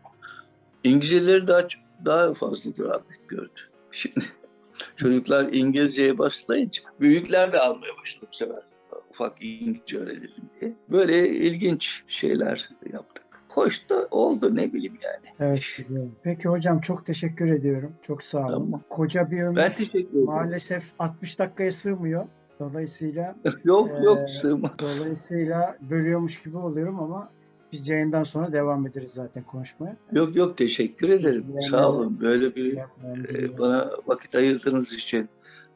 [0.83, 1.67] İngilizceleri daha
[2.05, 3.59] daha fazladır rağbet gördü.
[3.91, 4.25] Şimdi
[4.95, 8.63] çocuklar İngilizceye başlayınca büyükler de almaya başladı bu sefer.
[9.09, 10.73] Ufak İngilizce öğrenelim diye.
[10.91, 13.23] Böyle ilginç şeyler yaptık.
[13.49, 15.35] Hoş da oldu ne bileyim yani.
[15.51, 16.07] Evet güzel.
[16.23, 17.93] Peki hocam çok teşekkür ediyorum.
[18.01, 18.47] Çok sağ olun.
[18.47, 18.81] Tamam.
[18.89, 20.25] Koca bir ömür Ben teşekkür ederim.
[20.25, 22.25] maalesef 60 dakikaya sığmıyor.
[22.69, 24.71] Dolayısıyla yok yok Ee, sığma.
[24.79, 27.29] dolayısıyla bölüyormuş gibi oluyorum ama
[27.71, 29.97] biz yayından sonra devam ederiz zaten konuşmaya.
[30.11, 31.39] Yok yok teşekkür ederim.
[31.49, 32.17] İzleyenlere- Sağ olun.
[32.21, 35.29] Böyle bir e, bana vakit ayırdığınız için,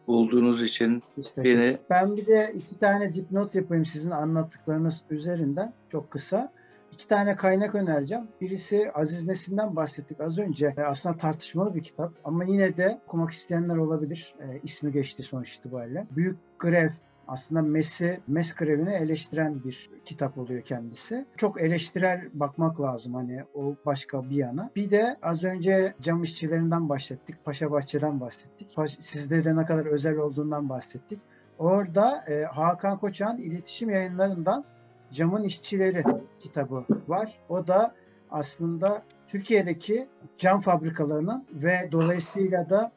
[0.08, 6.12] bulduğunuz için Biz beni Ben bir de iki tane dipnot yapayım sizin anlattıklarınız üzerinden çok
[6.12, 6.52] kısa.
[6.98, 8.28] İki tane kaynak önereceğim.
[8.42, 10.74] Birisi Aziz Nesin'den bahsettik az önce.
[10.78, 14.36] E, Aslında tartışmalı bir kitap ama yine de okumak isteyenler olabilir.
[14.40, 16.08] E, ismi geçti sonuç itibariyle.
[16.12, 16.90] Büyük Grev
[17.28, 21.26] aslında MES'i, MES grevini eleştiren bir kitap oluyor kendisi.
[21.38, 24.70] Çok eleştirel bakmak lazım hani o başka bir yana.
[24.76, 27.46] Bir de az önce cam işçilerinden bahsettik.
[27.46, 28.76] Paşa Bahçe'den bahsettik.
[28.76, 31.20] Paş- Sizde de ne kadar özel olduğundan bahsettik.
[31.60, 34.66] Orada e, Hakan Koçak'ın iletişim yayınlarından
[35.14, 36.04] Camın İşçileri
[36.40, 37.40] kitabı var.
[37.50, 37.96] O da
[38.32, 42.92] aslında Türkiye'deki cam fabrikalarının ve dolayısıyla da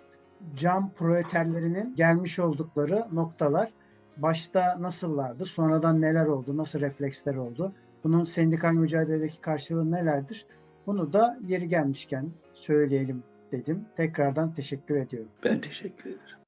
[0.57, 3.73] cam proleterlerinin gelmiş oldukları noktalar
[4.17, 7.73] başta nasıllardı, sonradan neler oldu, nasıl refleksler oldu,
[8.05, 10.47] bunun sendikal mücadeledeki karşılığı nelerdir?
[10.87, 13.85] Bunu da yeri gelmişken söyleyelim dedim.
[13.97, 15.31] Tekrardan teşekkür ediyorum.
[15.45, 16.40] ben teşekkür ederim.